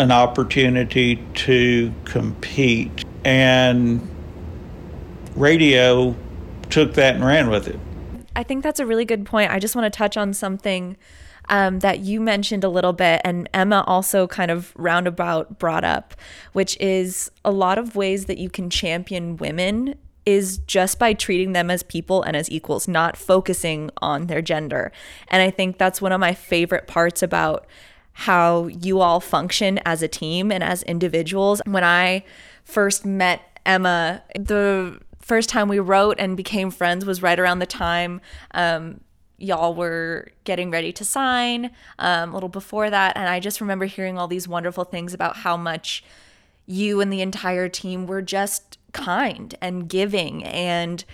[0.00, 4.06] an opportunity to compete, and
[5.36, 6.16] radio
[6.68, 7.78] took that and ran with it.
[8.34, 9.52] I think that's a really good point.
[9.52, 10.96] I just want to touch on something
[11.48, 16.14] um, that you mentioned a little bit, and Emma also kind of roundabout brought up,
[16.52, 19.94] which is a lot of ways that you can champion women
[20.26, 24.90] is just by treating them as people and as equals, not focusing on their gender.
[25.28, 27.66] And I think that's one of my favorite parts about
[28.12, 31.60] how you all function as a team and as individuals.
[31.66, 32.24] When I
[32.64, 37.66] first met Emma, the first time we wrote and became friends was right around the
[37.66, 38.20] time
[38.52, 39.00] um,
[39.38, 43.16] y'all were getting ready to sign um, a little before that.
[43.16, 46.04] And I just remember hearing all these wonderful things about how much
[46.66, 51.04] you and the entire team were just kind and giving and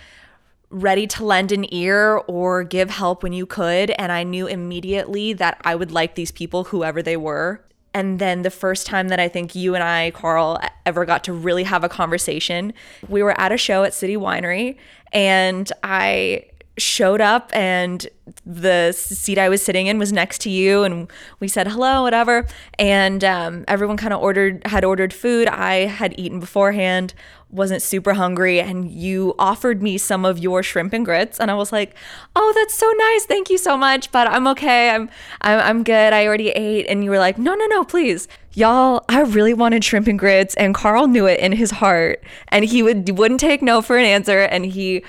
[0.69, 3.91] ready to lend an ear or give help when you could.
[3.91, 7.61] And I knew immediately that I would like these people, whoever they were.
[7.93, 11.33] and then the first time that I think you and I, Carl, ever got to
[11.33, 12.73] really have a conversation,
[13.09, 14.77] we were at a show at City Winery,
[15.11, 16.45] and I
[16.81, 18.07] showed up and
[18.45, 22.47] the seat I was sitting in was next to you and we said hello whatever.
[22.79, 25.47] And um, everyone kind of ordered had ordered food.
[25.47, 27.13] I had eaten beforehand
[27.49, 31.39] wasn't super hungry and you offered me some of your shrimp and grits.
[31.39, 31.95] And I was like
[32.35, 33.25] oh that's so nice.
[33.25, 34.91] Thank you so much but I'm okay.
[34.91, 35.09] I'm
[35.41, 36.13] I'm, I'm good.
[36.13, 36.87] I already ate.
[36.87, 38.27] And you were like no no no please.
[38.53, 40.55] Y'all I really wanted shrimp and grits.
[40.55, 42.23] And Carl knew it in his heart.
[42.47, 44.39] And he would wouldn't take no for an answer.
[44.39, 45.03] And he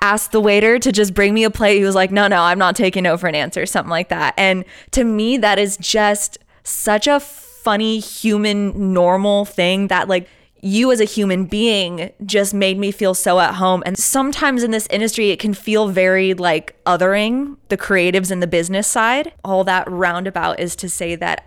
[0.00, 1.78] asked the waiter to just bring me a plate.
[1.78, 4.34] He was like, no, no, I'm not taking no for an answer, something like that.
[4.36, 10.28] And to me, that is just such a funny, human, normal thing that, like,
[10.62, 13.82] you as a human being just made me feel so at home.
[13.86, 18.46] And sometimes in this industry, it can feel very like othering the creatives and the
[18.46, 19.32] business side.
[19.42, 21.46] All that roundabout is to say that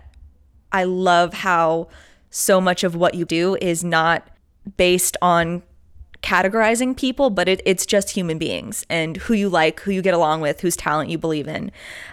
[0.72, 1.88] I love how
[2.30, 4.26] so much of what you do is not
[4.76, 5.62] based on
[6.24, 10.14] categorizing people, but it, it's just human beings and who you like, who you get
[10.14, 11.70] along with, whose talent you believe in.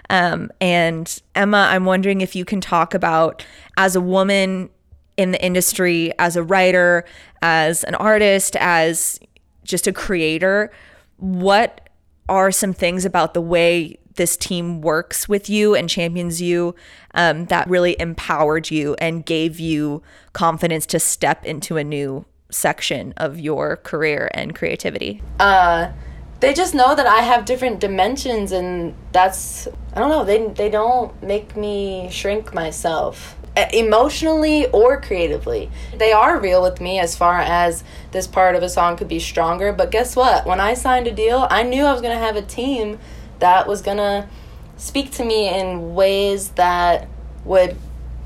[0.10, 3.46] Um, and Emma, I'm wondering if you can talk about
[3.78, 4.70] as a woman
[5.16, 7.06] in the industry, as a writer,
[7.42, 9.18] as an artist, as
[9.64, 10.72] just a creator,
[11.18, 11.90] what
[12.28, 16.76] are some things about the way this team works with you and champions you
[17.14, 20.04] um, that really empowered you and gave you
[20.34, 25.22] confidence to step into a new section of your career and creativity?
[25.40, 25.92] Uh,
[26.40, 30.24] they just know that I have different dimensions, and that's I don't know.
[30.24, 33.38] They they don't make me shrink myself
[33.74, 35.70] emotionally or creatively.
[35.98, 39.20] They are real with me as far as this part of a song could be
[39.20, 39.74] stronger.
[39.74, 40.46] But guess what?
[40.46, 43.00] When I signed a deal, I knew I was gonna have a team
[43.40, 44.30] that was gonna
[44.78, 47.08] speak to me in ways that
[47.44, 47.78] would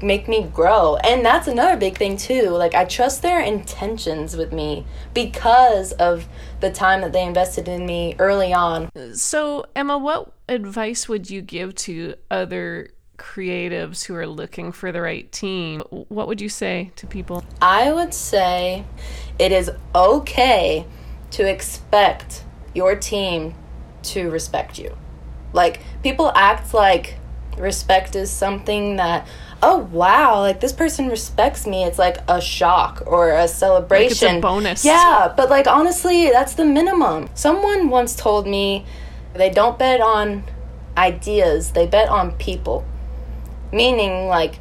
[0.02, 0.98] make me grow.
[0.98, 2.50] And that's another big thing too.
[2.50, 6.28] Like I trust their intentions with me because of
[6.60, 8.89] the time that they invested in me early on.
[9.14, 15.02] So, Emma, what advice would you give to other creatives who are looking for the
[15.02, 15.82] right team?
[15.89, 17.43] What would you say to people?
[17.62, 18.86] I would say
[19.39, 20.86] it is okay
[21.32, 22.43] to expect
[22.74, 23.56] your team
[24.04, 24.96] to respect you.
[25.54, 27.18] Like people act like
[27.58, 29.28] respect is something that
[29.66, 31.84] oh wow, like this person respects me.
[31.84, 34.05] It's like a shock or a celebration.
[34.05, 34.86] Like it's a bonus.
[34.86, 37.30] Yeah, but like honestly, that's the minimum.
[37.34, 38.86] Someone once told me
[39.34, 40.43] they don't bet on
[40.95, 42.86] ideas, they bet on people.
[43.74, 44.59] Meaning like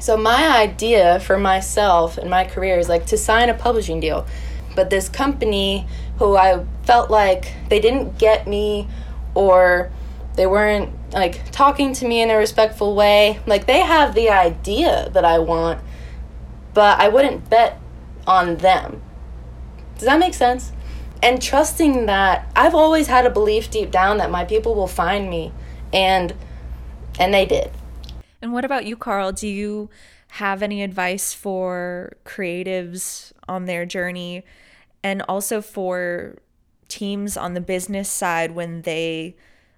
[0.00, 4.26] so my idea for myself and my career is like to sign a publishing deal.
[4.74, 5.86] But this company
[6.18, 8.88] who I felt like they didn't get me
[9.34, 9.90] or
[10.36, 13.40] they weren't like talking to me in a respectful way.
[13.46, 15.80] Like they have the idea that I want,
[16.74, 17.80] but I wouldn't bet
[18.26, 19.02] on them.
[19.94, 20.72] Does that make sense?
[21.22, 25.30] And trusting that I've always had a belief deep down that my people will find
[25.30, 25.52] me
[25.92, 26.34] and
[27.18, 27.70] and they did.
[28.42, 29.32] And what about you, Carl?
[29.32, 29.88] Do you
[30.28, 34.44] have any advice for creatives on their journey
[35.02, 36.36] and also for
[36.88, 39.36] teams on the business side when they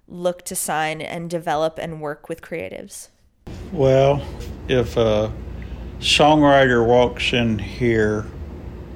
[0.09, 3.09] look to sign and develop and work with creatives?
[3.71, 4.21] Well,
[4.67, 5.31] if a
[5.99, 8.25] songwriter walks in here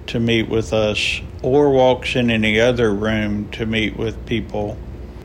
[0.07, 4.77] to meet with us or walks in any other room to meet with people,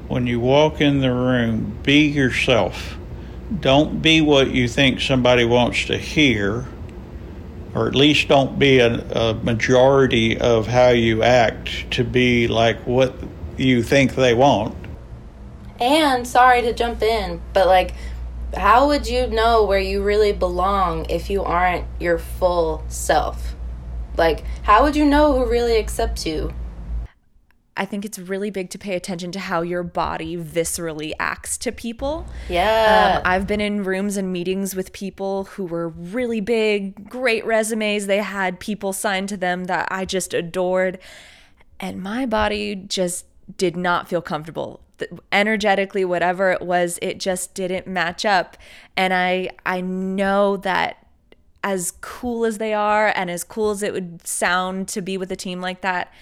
[0.09, 2.97] when you walk in the room, be yourself.
[3.61, 6.67] Don't be what you think somebody wants to hear,
[7.75, 12.79] or at least don't be a, a majority of how you act to be like
[12.87, 13.15] what
[13.57, 14.75] you think they want
[15.81, 17.95] and sorry to jump in, but like,
[18.57, 23.55] how would you know where you really belong if you aren't your full self?
[24.17, 26.53] Like, how would you know who really accepts you?
[27.77, 31.71] I think it's really big to pay attention to how your body viscerally acts to
[31.71, 32.27] people.
[32.49, 33.19] Yeah.
[33.19, 38.09] Um, I've been in rooms and meetings with people who were really big, great resumes.
[38.09, 40.99] They had people signed to them that I just adored.
[41.79, 43.27] And my body just
[43.57, 44.83] did not feel comfortable
[45.33, 48.57] energetically whatever it was it just didn't match up.
[48.97, 51.07] And i i know that
[51.65, 55.31] as cool as they are and as cool as it would sound to be with
[55.33, 56.13] a team like that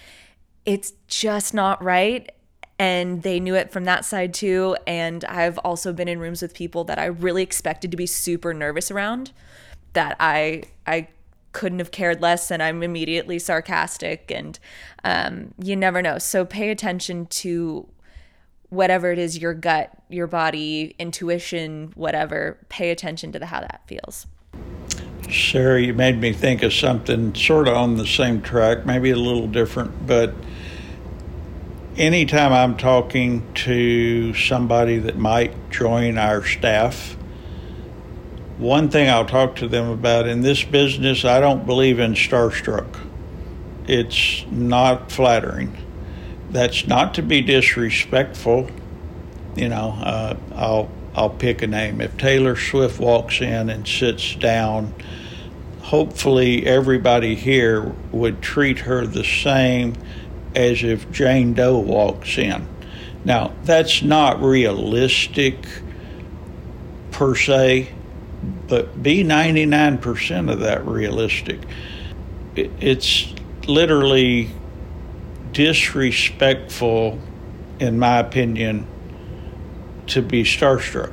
[0.65, 2.29] it's just not right.
[2.79, 4.75] And they knew it from that side too.
[4.85, 8.53] And i've also been in rooms with people that i really expected to be super
[8.53, 9.31] nervous around
[9.93, 11.07] that i i
[11.53, 14.31] couldn't have cared less and i'm immediately sarcastic.
[14.31, 14.59] And
[15.03, 16.19] um, you never know.
[16.19, 17.87] So pay attention to
[18.69, 23.81] whatever it is your gut, your body, intuition, whatever, pay attention to the, how that
[23.87, 24.27] feels.
[25.29, 29.15] Sarah, you made me think of something sort of on the same track, maybe a
[29.15, 30.33] little different, but
[31.97, 37.17] anytime I'm talking to somebody that might join our staff,
[38.57, 42.87] one thing I'll talk to them about in this business, I don't believe in starstruck.
[43.87, 45.77] It's not flattering.
[46.49, 48.69] That's not to be disrespectful.
[49.55, 51.99] You know, uh, I'll I'll pick a name.
[51.99, 54.93] If Taylor Swift walks in and sits down,
[55.81, 59.95] hopefully everybody here would treat her the same
[60.55, 62.67] as if Jane Doe walks in.
[63.25, 65.55] Now, that's not realistic
[67.11, 67.93] per se,
[68.67, 71.59] but be 99% of that realistic.
[72.55, 73.33] It's
[73.67, 74.51] literally
[75.57, 77.17] disrespectful,
[77.79, 78.85] in my opinion,
[80.05, 81.11] to be starstruck.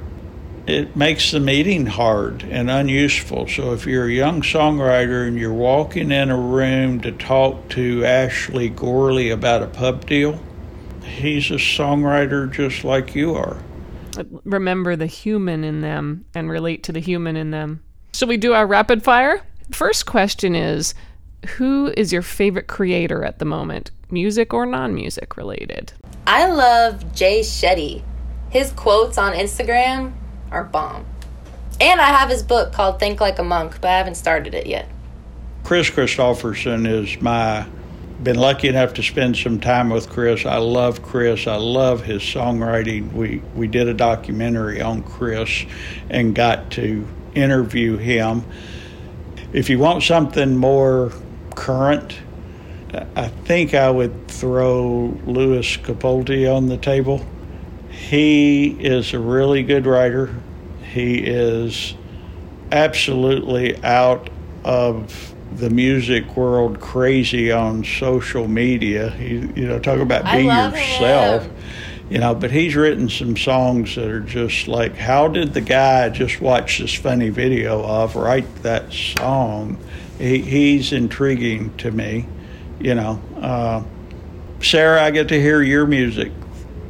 [0.66, 3.48] It makes the meeting hard and unuseful.
[3.48, 8.04] So if you're a young songwriter and you're walking in a room to talk to
[8.04, 10.38] Ashley Gorley about a pub deal,
[11.02, 13.62] he's a songwriter just like you are.
[14.44, 17.82] Remember the human in them and relate to the human in them.
[18.12, 19.40] So we do our rapid fire.
[19.72, 20.94] First question is
[21.56, 25.92] Who is your favorite creator at the moment, music or non music related?
[26.26, 28.02] I love Jay Shetty.
[28.48, 30.14] His quotes on Instagram
[30.50, 31.04] are bomb.
[31.80, 34.66] And I have his book called Think Like a Monk, but I haven't started it
[34.66, 34.88] yet.
[35.64, 37.66] Kris Kristofferson is my
[38.22, 40.46] been lucky enough to spend some time with Kris.
[40.46, 41.46] I love Kris.
[41.46, 43.12] I love his songwriting.
[43.12, 45.66] We we did a documentary on Kris,
[46.08, 48.44] and got to interview him.
[49.52, 51.12] If you want something more
[51.54, 52.16] current,
[53.16, 57.24] I think I would throw Lewis Capaldi on the table.
[57.90, 60.34] He is a really good writer.
[60.82, 61.94] He is
[62.72, 64.30] absolutely out
[64.64, 69.10] of the music world crazy on social media.
[69.10, 71.44] He, you know, talk about I be yourself.
[71.44, 71.56] him.
[72.10, 76.04] You know, but he's written some songs that are just like, how did the guy
[76.04, 79.78] I just watch this funny video of write that song?
[80.18, 82.26] He, he's intriguing to me.
[82.80, 83.82] You know, uh,
[84.60, 86.32] Sarah, I get to hear your music.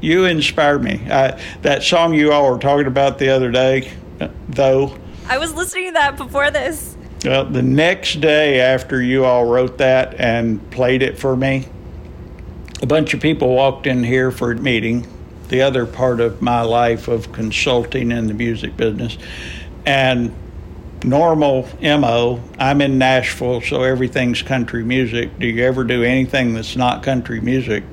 [0.01, 1.07] You inspire me.
[1.11, 5.55] I, that song you all were talking about the other day, uh, though, I was
[5.55, 6.97] listening to that before this.
[7.25, 11.67] well, the next day after you all wrote that and played it for me,
[12.83, 15.07] a bunch of people walked in here for a meeting,
[15.49, 19.17] the other part of my life of consulting in the music business.
[19.87, 20.35] And
[21.05, 25.39] normal MO, I'm in Nashville, so everything's country music.
[25.39, 27.85] Do you ever do anything that's not country music?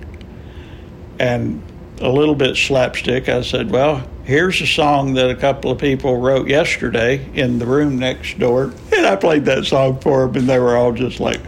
[1.20, 1.62] And
[2.00, 6.18] a little bit slapstick, I said, Well, here's a song that a couple of people
[6.18, 8.74] wrote yesterday in the room next door.
[9.02, 11.42] And I played that song for them, and they were all just like,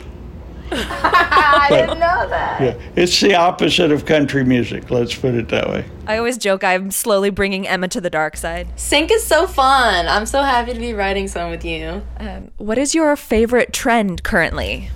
[0.71, 2.61] I But- didn't know that.
[2.61, 5.85] Yeah, it's the opposite of country music, let's put it that way.
[6.07, 8.67] I always joke I'm slowly bringing Emma to the dark side.
[8.79, 10.07] Sync is so fun.
[10.07, 12.01] I'm so happy to be writing some with you.
[12.17, 14.89] Um, what is your favorite trend currently?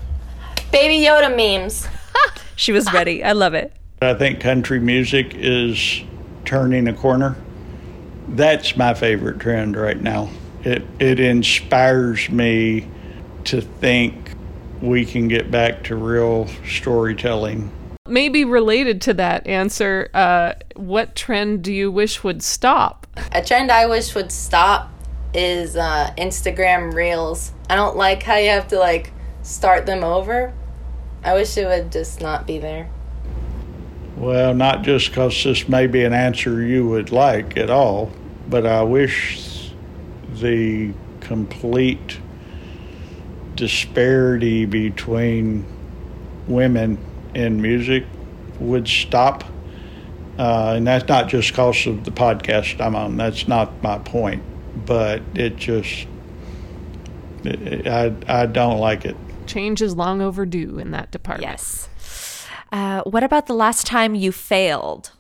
[0.71, 1.87] Baby Yoda memes.
[2.59, 3.23] She was ready.
[3.23, 3.71] I love it.
[4.01, 6.01] I think country music is
[6.43, 7.35] turning a corner.
[8.29, 10.29] That's my favorite trend right now.
[10.63, 12.87] It it inspires me
[13.43, 14.31] to think
[14.81, 17.71] we can get back to real storytelling.
[18.07, 23.05] Maybe related to that answer, uh, what trend do you wish would stop?
[23.31, 24.91] A trend I wish would stop
[25.33, 27.51] is uh, Instagram Reels.
[27.69, 29.11] I don't like how you have to like
[29.41, 30.53] start them over.
[31.23, 32.89] I wish it would just not be there.
[34.15, 38.11] Well, not just because this may be an answer you would like at all,
[38.47, 39.71] but I wish
[40.33, 42.19] the complete
[43.57, 45.65] disparity between
[46.47, 46.97] women
[47.35, 48.05] in music
[48.59, 49.43] would stop.
[50.39, 53.17] Uh, and that's not just because of the podcast I'm on.
[53.17, 54.43] That's not my point.
[54.85, 56.07] But it just,
[57.43, 59.17] it, I, I don't like it.
[59.47, 61.51] Change is long overdue in that department.
[61.51, 61.89] Yes.
[62.71, 65.11] Uh, what about the last time you failed?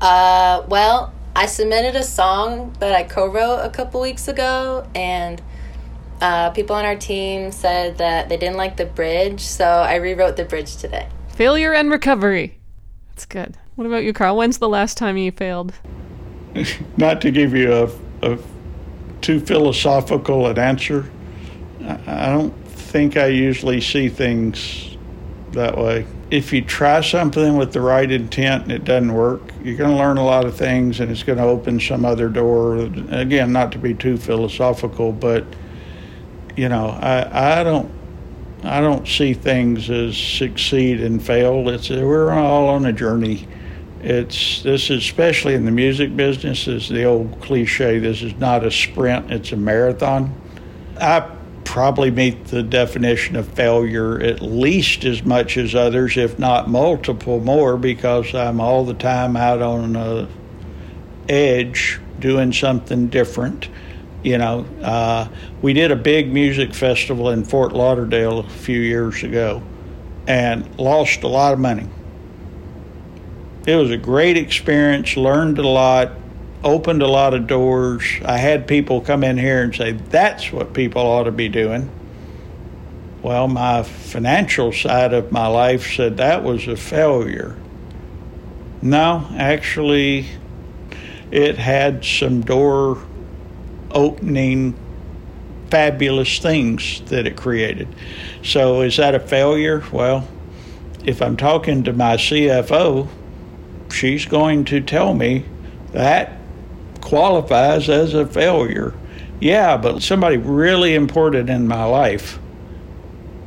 [0.00, 5.40] Uh, well, I submitted a song that I co-wrote a couple weeks ago, and
[6.20, 10.36] uh, people on our team said that they didn't like the bridge, so I rewrote
[10.36, 11.08] the bridge today.
[11.28, 12.58] Failure and recovery.
[13.10, 13.56] That's good.
[13.76, 14.36] What about you, Carl?
[14.36, 15.72] When's the last time you failed?
[16.96, 18.38] not to give you a, a
[19.20, 21.10] too philosophical an answer,
[21.82, 24.96] I, I don't think I usually see things
[25.52, 26.06] that way.
[26.30, 29.96] If you try something with the right intent and it doesn't work, you're going to
[29.96, 32.76] learn a lot of things and it's going to open some other door.
[33.10, 35.44] Again, not to be too philosophical, but
[36.56, 37.90] you know, I, I don't
[38.62, 41.68] I don't see things as succeed and fail.
[41.70, 43.48] It's we're all on a journey.
[44.02, 47.98] It's this is especially in the music business is the old cliche.
[47.98, 50.34] This is not a sprint; it's a marathon.
[51.00, 51.28] I
[51.64, 57.40] probably meet the definition of failure at least as much as others, if not multiple
[57.40, 60.28] more, because I'm all the time out on a
[61.28, 63.68] edge doing something different.
[64.22, 65.28] You know, uh,
[65.62, 69.62] we did a big music festival in Fort Lauderdale a few years ago
[70.26, 71.88] and lost a lot of money.
[73.66, 76.12] It was a great experience, learned a lot,
[76.62, 78.02] opened a lot of doors.
[78.24, 81.90] I had people come in here and say, that's what people ought to be doing.
[83.22, 87.56] Well, my financial side of my life said that was a failure.
[88.82, 90.26] No, actually,
[91.30, 93.06] it had some door
[93.92, 94.74] opening
[95.70, 97.88] fabulous things that it created.
[98.42, 99.84] So is that a failure?
[99.92, 100.26] Well,
[101.04, 103.08] if I'm talking to my CFO,
[103.92, 105.44] she's going to tell me
[105.92, 106.36] that
[107.00, 108.94] qualifies as a failure.
[109.40, 112.38] Yeah, but somebody really important in my life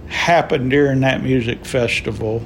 [0.07, 2.45] happened during that music festival.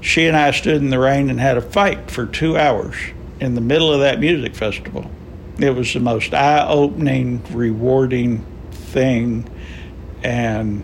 [0.00, 2.96] She and I stood in the rain and had a fight for two hours
[3.40, 5.10] in the middle of that music festival.
[5.58, 9.48] It was the most eye opening, rewarding thing.
[10.22, 10.82] And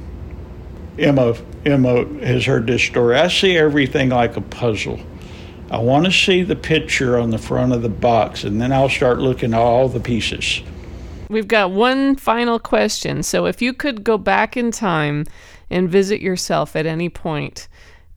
[0.99, 3.17] Emma, Emma has heard this story.
[3.17, 5.01] I see everything like a puzzle.
[5.71, 8.89] I want to see the picture on the front of the box, and then I'll
[8.89, 10.63] start looking at all the pieces.
[11.29, 13.23] We've got one final question.
[13.23, 15.27] So, if you could go back in time
[15.71, 17.69] and visit yourself at any point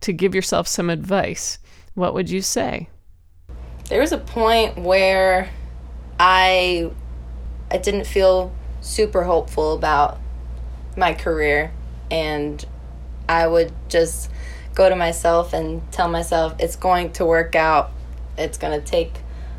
[0.01, 1.60] to give yourself some advice,
[1.93, 2.89] what would you say?
[3.88, 5.51] There was a point where
[6.20, 6.91] I
[7.72, 10.20] I didn't feel super hopeful about
[10.95, 11.72] my career
[12.11, 12.64] and
[13.28, 14.30] I would just
[14.76, 17.91] go to myself and tell myself it's going to work out.
[18.38, 19.14] It's going to take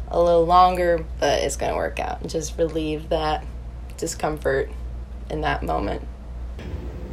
[0.09, 2.21] a little longer, but it's going to work out.
[2.21, 3.45] And just relieve that
[3.97, 4.71] discomfort
[5.31, 6.07] in that moment.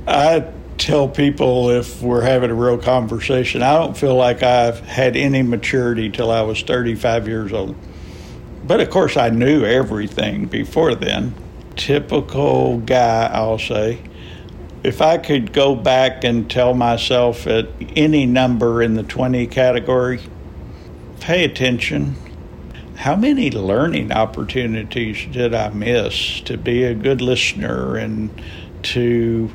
[0.08, 0.46] I
[0.78, 5.44] tell people if we're having a real conversation, I don't feel like I've had any
[5.44, 7.76] maturity till I was 35 years old.
[8.64, 11.34] But of course, I knew everything before then.
[11.76, 13.99] Typical guy, I'll say.
[14.84, 20.22] If I could go back and tell myself at any number in the 20 category,
[21.20, 22.16] pay attention.
[22.95, 28.30] How many learning opportunities did I miss to be a good listener and
[28.84, 29.51] to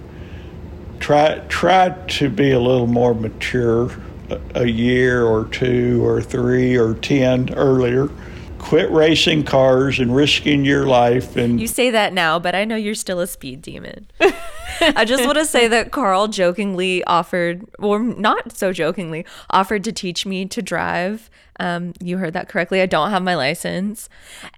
[0.99, 3.91] try try to be a little more mature
[4.31, 8.09] a, a year or two or three or ten earlier?
[8.67, 12.75] Quit racing cars and risking your life and You say that now, but I know
[12.75, 14.09] you're still a speed demon.
[14.81, 19.93] I just want to say that Carl jokingly offered, or not so jokingly, offered to
[19.93, 21.31] teach me to drive.
[21.61, 22.81] Um, you heard that correctly.
[22.81, 24.09] I don't have my license.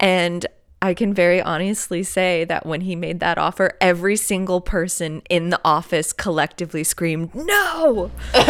[0.01, 0.47] And
[0.81, 5.51] I can very honestly say that when he made that offer, every single person in
[5.51, 8.11] the office collectively screamed, No!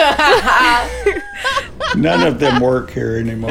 [1.96, 3.50] none of them work here anymore.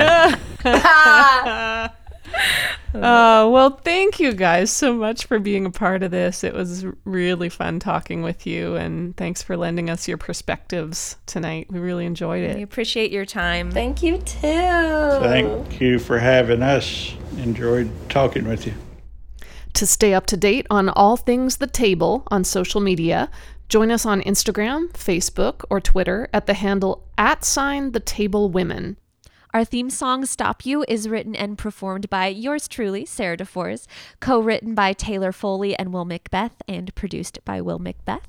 [2.94, 6.44] Uh, well, thank you guys so much for being a part of this.
[6.44, 11.68] It was really fun talking with you, and thanks for lending us your perspectives tonight.
[11.70, 12.56] We really enjoyed it.
[12.56, 13.70] We appreciate your time.
[13.72, 14.40] Thank you too.
[14.42, 17.14] Thank you for having us.
[17.38, 18.74] Enjoyed talking with you.
[19.74, 23.30] To stay up to date on all things the table on social media,
[23.70, 28.98] join us on Instagram, Facebook, or Twitter at the handle at sign the table women.
[29.54, 33.88] Our theme song, Stop You, is written and performed by yours truly, Sarah DeFors,
[34.20, 38.28] co written by Taylor Foley and Will Macbeth, and produced by Will Macbeth.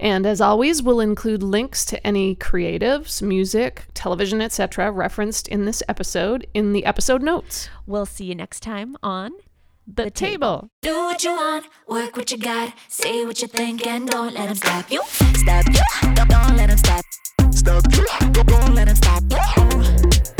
[0.00, 5.82] And as always, we'll include links to any creatives, music, television, etc., referenced in this
[5.88, 7.68] episode in the episode notes.
[7.86, 9.32] We'll see you next time on
[9.86, 10.68] The, table.
[10.82, 14.48] Do what you want, work what you got, say what you think, and don't let
[14.48, 15.00] them stop you.
[15.06, 17.04] Stop you, don't, don't let them stop.
[17.52, 20.35] Stop you, don't, don't let them stop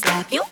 [0.00, 0.49] slap you.